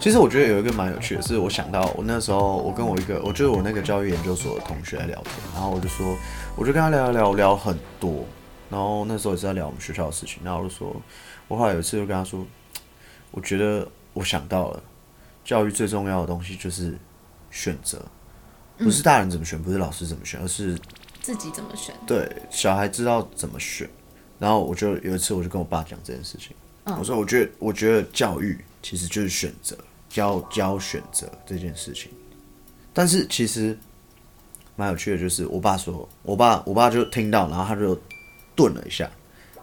[0.02, 6.18] 其实我觉得有一个蛮有趣的是，我想到我那时候我跟我一个，我觉得我那个教育研究所的同学在聊天，然后我就说，
[6.58, 8.26] 我就跟他聊聊聊聊很多，
[8.70, 10.94] 然后那时候也是在聊我们学校的事情，然后我就说，
[11.48, 12.46] 我后来有一次就跟他说，
[13.32, 14.84] 我觉得我想到了，
[15.46, 16.98] 教育最重要的东西就是
[17.50, 18.04] 选择，
[18.78, 20.78] 不是大人怎么选，不是老师怎么选，而是
[21.22, 21.96] 自己怎么选？
[22.06, 23.90] 对小孩知道怎么选。
[24.42, 29.78] 然后我就有一次我就跟我爸讲这件事情，嗯我说我觉得我觉得教育其实就是选择，
[30.10, 32.12] 教教选择这件事情。
[32.92, 33.78] 但是其实
[34.76, 37.96] 蛮有趣的，就是我爸说，我爸我爸就听到，然后他就
[38.56, 39.08] 顿了一下，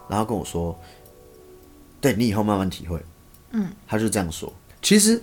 [0.07, 0.79] 然后跟我说，
[1.99, 3.03] 对你以后慢慢体会。
[3.51, 4.51] 嗯，他就这样说。
[4.81, 5.21] 其实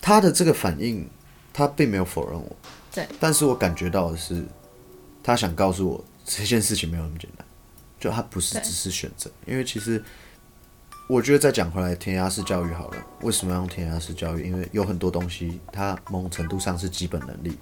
[0.00, 1.04] 他的这个反应，
[1.52, 2.56] 他并没有否认我，
[2.92, 4.44] 对，但是我感觉到的是，
[5.20, 7.43] 他想告诉我这件事情没有那么简单，
[8.04, 10.04] 就它不是只是选择，因为其实
[11.08, 14.46] 我觉得再讲回来，填鸭式教育好了，为什么要用填鸭式教育？
[14.46, 17.58] 因为有很多东西，它某种程度上是基本能力，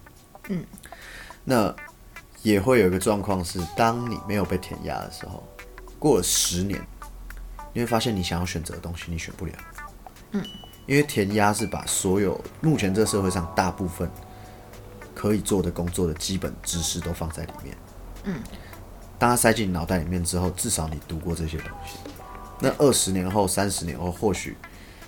[0.49, 0.65] 嗯，
[1.45, 1.73] 那
[2.43, 5.47] 也会有一个状况是，当你没有被填鸭的时候，
[5.97, 6.85] 过了十年，
[7.73, 9.53] 你会发现你想要选择的东西你选不了，
[10.33, 10.45] 嗯，
[10.87, 14.11] 因为填鸭是把所有目前这社会上大部分
[15.15, 17.77] 可以做的工作的基本知识都放在里面，
[18.25, 18.43] 嗯，
[19.23, 21.97] 当它塞进脑袋里面之后，至少你读过这些东西。
[22.59, 24.57] 那二十年后、三十年后，或许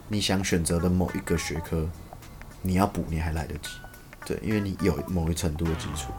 [0.06, 1.84] 你想选择的某一个学科，
[2.62, 3.70] 你要补你还来得及，
[4.24, 6.12] 对，因为你有某一程度的基础。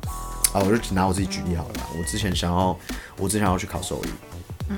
[0.53, 1.73] 啊，我就拿我自己举例好了。
[1.97, 2.77] 我之前想要，
[3.17, 4.09] 我之前要去考兽医，
[4.67, 4.77] 嗯，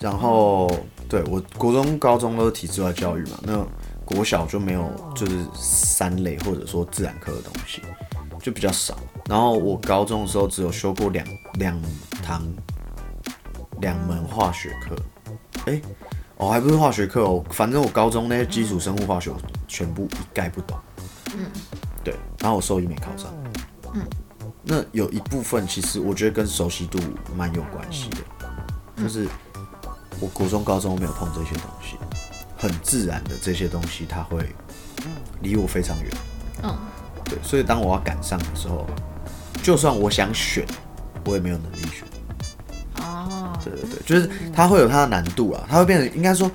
[0.00, 0.74] 然后
[1.10, 3.62] 对我国中、高中都是体制外教育嘛，那
[4.06, 7.82] 国小就没有就是三类或者说自然科的东西，
[8.40, 8.96] 就比较少。
[9.26, 11.26] 然后我高中的时候只有修过两
[11.58, 11.78] 两
[12.22, 12.42] 堂
[13.80, 14.96] 两门化学课，
[15.66, 15.82] 哎、
[16.36, 20.78] 哦还不是化学课哦，反正我高中那些基础生物化学我全部一概不懂。
[21.36, 21.46] 嗯，
[22.04, 23.32] 对，然后我兽医没考上。
[23.94, 24.06] 嗯，
[24.62, 26.98] 那有一部分其实我觉得跟熟悉度
[27.36, 29.26] 蛮有关系的，就是
[30.20, 31.96] 我国中、高中没有碰这些东西，
[32.56, 34.54] 很自然的这些东西它会
[35.40, 36.12] 离我非常远。
[36.62, 36.76] 嗯，
[37.24, 38.86] 对，所以当我要赶上的时候，
[39.62, 40.66] 就算我想选，
[41.24, 42.06] 我也没有能力选。
[43.02, 46.50] 哦，对对对，就是它会有它的难度啊，它会变成应该说，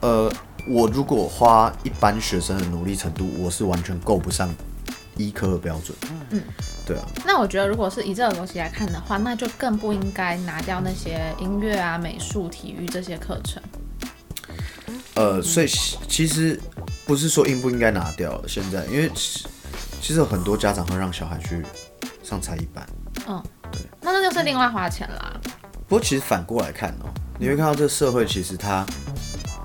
[0.00, 0.30] 呃，
[0.66, 4.52] 我如果花一般学生的努力程度，我是完全够不上
[5.16, 5.96] 医科的标准。
[6.30, 6.42] 嗯，
[6.86, 13.62] 对啊，那我觉得如果是以这个东西来看的话，那就更不应该拿掉那些音乐啊、美术、体育这些课程。
[15.14, 16.60] 呃，所以其其实
[17.04, 19.46] 不是说应不应该拿掉，现在因为其
[20.00, 21.64] 其实有很多家长会让小孩去
[22.22, 22.86] 上才艺班，
[23.26, 25.40] 嗯，对那那就是另外花钱啦。
[25.88, 27.08] 不过其实反过来看哦、
[27.38, 28.86] 你会看到这个社会其实它，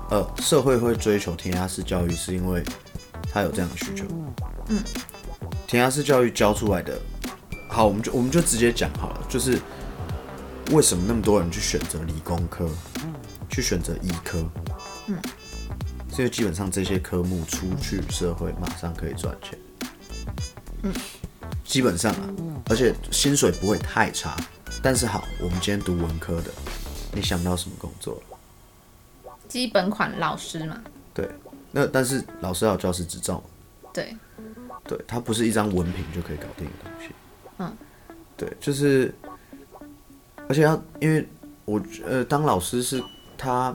[0.08, 2.64] 呃，社会会追求填鸭式教育，是因为
[3.30, 4.06] 它有这样的需求。
[4.68, 4.82] 嗯，
[5.66, 6.98] 填鸭式教育教出来的，
[7.68, 9.60] 好，我们就我们就直接讲好了，就是
[10.70, 12.66] 为什么那么多人去选择理工科，
[13.50, 14.42] 去选择医科？
[15.08, 15.18] 嗯，
[16.08, 19.58] 是因为基本上这些科目出去社会马上可以赚钱。
[20.84, 20.94] 嗯，
[21.64, 22.22] 基本上啊，
[22.70, 24.34] 而且薪水不会太差。
[24.84, 26.50] 但是好，我们今天读文科的，
[27.10, 29.34] 你想到什么工作了？
[29.48, 30.78] 基本款老师嘛，
[31.14, 31.26] 对，
[31.72, 34.14] 那但是老师要有教师执照嘛，对，
[34.86, 37.14] 对，它不是一张文凭就可以搞定的东西。
[37.56, 37.74] 嗯，
[38.36, 39.14] 对，就是，
[40.50, 41.26] 而且要因为
[41.64, 43.02] 我呃当老师是
[43.38, 43.74] 它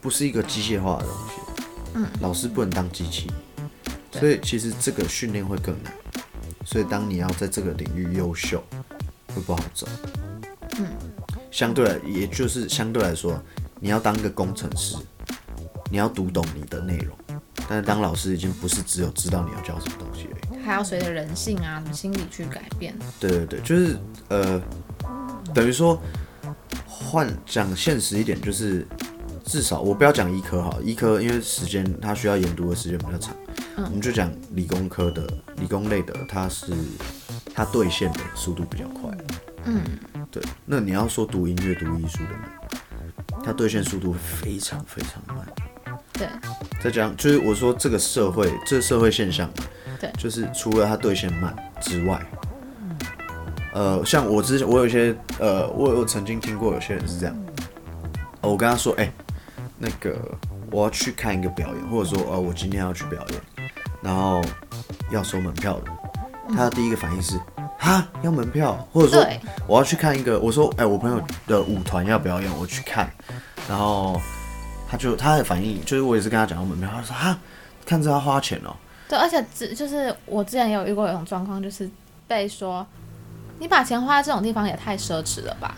[0.00, 1.34] 不是一个机械化的东西，
[1.96, 3.30] 嗯，老师不能当机器，
[4.12, 5.92] 所以其实这个训练会更难。
[6.64, 8.64] 所以当你要在这个领域优秀，
[9.34, 9.86] 会不好走。
[10.78, 10.86] 嗯，
[11.50, 13.40] 相对来，也就是相对来说，
[13.80, 14.96] 你要当一个工程师，
[15.90, 17.16] 你要读懂你的内容，
[17.68, 20.62] 但是当老师已经不是只有知道你要教什么东西而已。
[20.62, 22.94] 还要随着人性啊、什么心理去改变。
[23.20, 23.98] 对对对，就是
[24.28, 24.62] 呃，
[25.52, 26.00] 等于说
[26.86, 28.86] 换讲现实一点，就是
[29.44, 33.34] 至少我不要讲医科哈，医科因为时间它需要研读的时间比较长，
[33.76, 36.72] 我们就讲理工科的理工类的，它是
[37.52, 39.10] 它兑现的速度比较快。
[39.64, 39.82] 嗯，
[40.32, 40.42] 对。
[40.66, 45.46] 那你要说读音乐、读艺术的呢，它兑现速度非常非常慢。
[46.14, 46.26] 对，
[46.82, 49.48] 再讲就是我说这个社会，这个社会现象，
[50.00, 52.24] 对就是除了它兑现慢之外，
[53.72, 57.36] 呃，像我之前我有一些呃，我有曾经听过有些人是这样，
[58.40, 59.10] 呃我跟他说，哎、
[59.78, 60.18] 那个
[60.70, 63.70] 我要去看一个表演，或者说呃我今天要去表演，
[64.02, 64.42] 然后
[65.10, 65.90] 要收门票的，
[66.54, 67.40] 他的第一个反应是。
[67.82, 73.12] 哈，要门票，或者说对我要去看一个，我说，哎、我朋友的舞团要表演，我去看，
[73.68, 74.20] 然后
[74.88, 77.36] 他就他的反应就是我也是跟他讲要门票，他说哈，
[77.84, 78.70] 看这要花钱哦、
[79.08, 81.90] 对，而且只就是我之前也有遇过一种状况，就是
[82.28, 82.86] 被说
[83.58, 85.74] 你把钱花在这种地方也太奢侈了吧？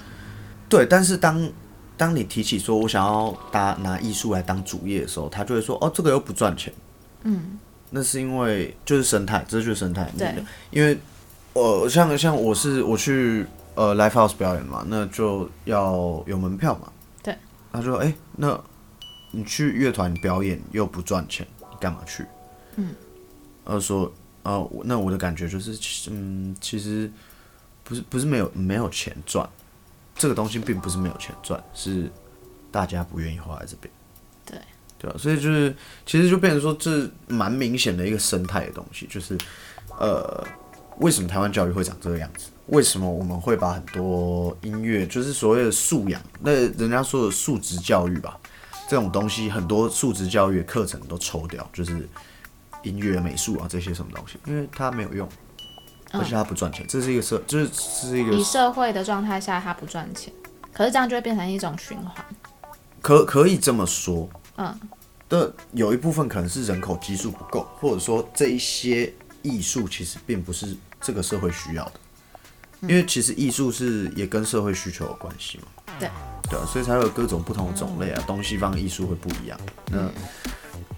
[0.68, 1.50] 对，但是当
[1.96, 6.70] 当你提起说我想要搭拿艺术来当主业的时候，他就会说哦，这个又不赚钱。
[7.22, 10.10] 嗯，那是因为就是生态，这就是生态。
[10.18, 10.34] 对，
[10.70, 10.98] 因为
[11.54, 16.92] 呃，像像我是我去呃 live house 表演嘛，那就要有门票嘛。
[17.22, 17.36] 对，
[17.72, 18.60] 他说哎、那
[19.30, 22.24] 你去乐团表演又不赚钱，你干嘛去？
[22.76, 22.94] 嗯，
[23.64, 27.10] 他说呃，我那我的感觉就是，嗯，其实
[27.82, 29.48] 不是不是没有没有钱赚。
[30.16, 32.08] 这个东西并不是没有钱赚，是
[32.70, 33.92] 大家不愿意花在这边。
[34.46, 34.58] 对，
[34.96, 35.74] 对啊，所以就是
[36.06, 39.36] 其实就变成说，这蛮明显的一个生态的东西，就是
[39.98, 40.46] 呃，
[40.98, 42.50] 为什么台湾教育会长这个样子？
[42.66, 48.38] 为什么我们会把很多音乐，就是所谓的素养，那人家说的素质教育吧，
[48.88, 52.08] 这种东西很多素质教育的课程都抽掉，就是
[52.82, 55.28] 音乐、美术啊这些什么东西，因为它没有用，
[56.12, 60.32] 而且它不赚钱，这是一个社，就是是一个以社会的状态下，它不赚钱，
[60.72, 62.24] 可是这样就会变成一种循环。
[63.02, 64.26] 可可以这么说，
[64.56, 64.74] 嗯，
[65.28, 69.12] 的有一部分可能是人口基数不够，或者说这一些
[69.44, 71.92] 艺术其实并不是这个社会需要的，
[72.80, 75.64] 因为其实艺术是也跟社会需求有关系嘛，
[76.00, 76.10] 对，
[76.50, 79.56] 对啊，所以才会有各种不同的种类啊，东西方艺术会不一样。
[79.90, 80.10] 那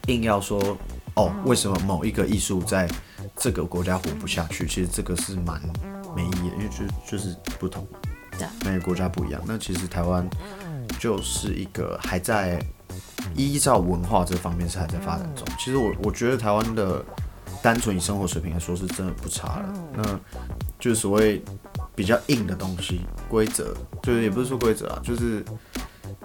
[0.07, 0.79] 硬要说
[1.15, 2.89] 哦，为什么某一个艺术在
[3.37, 4.67] 这个国家活不下去？
[4.67, 5.61] 其实这个是蛮
[6.15, 7.87] 没意义的，因为就就是不同，
[8.65, 9.43] 每个国家不一样。
[9.45, 10.29] 那其实台湾
[11.01, 12.65] 就是一个还在
[13.35, 15.47] 依照文化这方面是还在发展中。
[15.59, 17.05] 其实我我觉得台湾的
[17.63, 19.75] 单纯以生活水平来说是真的不差了。
[19.95, 20.21] 那
[20.79, 21.43] 就是所谓
[21.95, 25.45] 比较硬的东西规则，就是也不是说规则啊，就是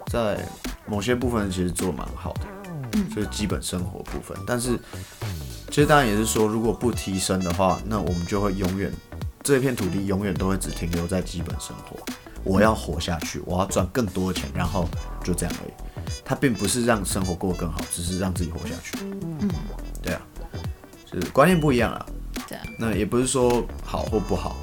[0.08, 0.46] 在
[0.86, 4.38] 某些部分其实做蛮好的，就是基本生活部分。
[4.46, 4.78] 但是
[5.70, 8.92] 其实当然也是说，如果不提升的话，那我们就会永远
[9.42, 11.98] 这片土地永远都会只停留在基本生活。
[12.44, 14.88] 我要活下去，我要赚更多的钱，然后
[15.24, 15.72] 就这样而已。
[16.26, 18.98] 它并不是让生活过得更好，只是让自己活下去。
[19.02, 19.50] 嗯，
[21.12, 22.06] 就是观念不一样啊。
[22.48, 24.56] 对啊，那也不是说好或不好，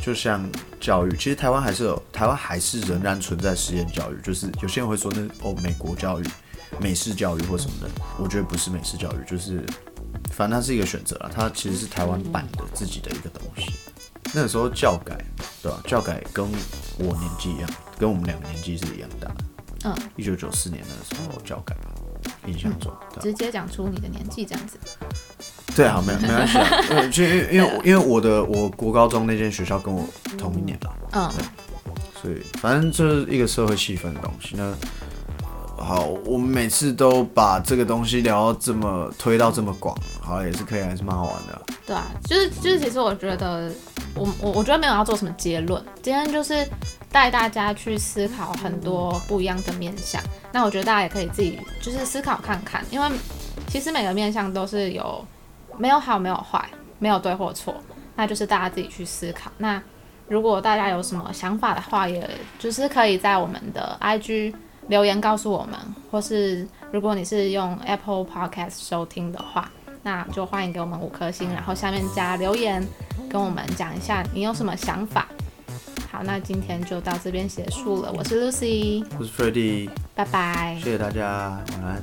[0.00, 0.48] 就像
[0.80, 6.24] 教育，其实台湾还是有，台湾还是仍然存在实验教育，就是有些人会说那哦美国教育、
[6.80, 9.64] 美式教育或什么的，我觉得不是美式教育，就是
[10.30, 13.72] 反正它是一个选择啊，它其实是台湾版的自己的一个东西。
[14.34, 15.16] 那个时候教改，
[15.62, 15.80] 对吧？
[15.86, 16.44] 教改跟
[16.98, 19.30] 我年纪一样，跟我们两个年纪是一样大。
[19.84, 21.92] 嗯，一九九四年那个时候教改吧，
[22.46, 22.92] 印象中。
[23.20, 24.78] 直接讲出你的年纪这样子。
[25.76, 30.02] 对，好，没没关系啊， 因为就因为因为因为我的我国高中那间学校跟我
[30.38, 31.30] 同一年了，嗯，
[32.22, 34.56] 所以反正就是一个社会气氛的东西。
[34.56, 34.72] 那
[35.76, 41.60] 好，我们每次都把这个东西聊到这么推到这么广，好也是可以，还是蛮好玩的啊。
[41.86, 43.70] 对啊，就是就是，其实我觉得，
[44.14, 46.66] 我我我觉得没有要做什么结论，今天就是
[47.12, 50.20] 带大家去思考很多不一样的面向。
[50.50, 53.06] 那我觉得大家也可以自己就是思考看看，因为
[53.68, 55.24] 其实每个面向都是有
[55.78, 56.68] 没有好没有坏，
[56.98, 57.74] 没有对或错，
[58.14, 59.50] 那就是大家自己去思考。
[59.58, 59.82] 那
[60.28, 64.54] 如果大家有什么想法的话，也就是可以在我们的 IG
[64.88, 65.78] 留言告诉我们，
[66.10, 69.70] 或是如果你是用 Apple Podcast 收听的话。
[70.02, 72.80] 那就欢迎给我们五颗星，然后下面加留言，
[73.28, 75.26] 跟我们讲一下你有什么想法。
[76.12, 78.12] 好，那今天就到这边结束了。
[78.12, 80.78] 我是 Lucy，我是 Freddy，拜拜。
[80.80, 82.02] 谢谢大家，晚安，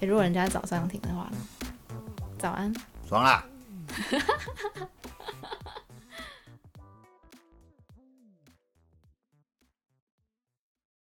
[0.00, 1.36] 诶如果人家早上听的话呢？
[2.46, 2.72] 早安。
[3.08, 3.44] 爽啦！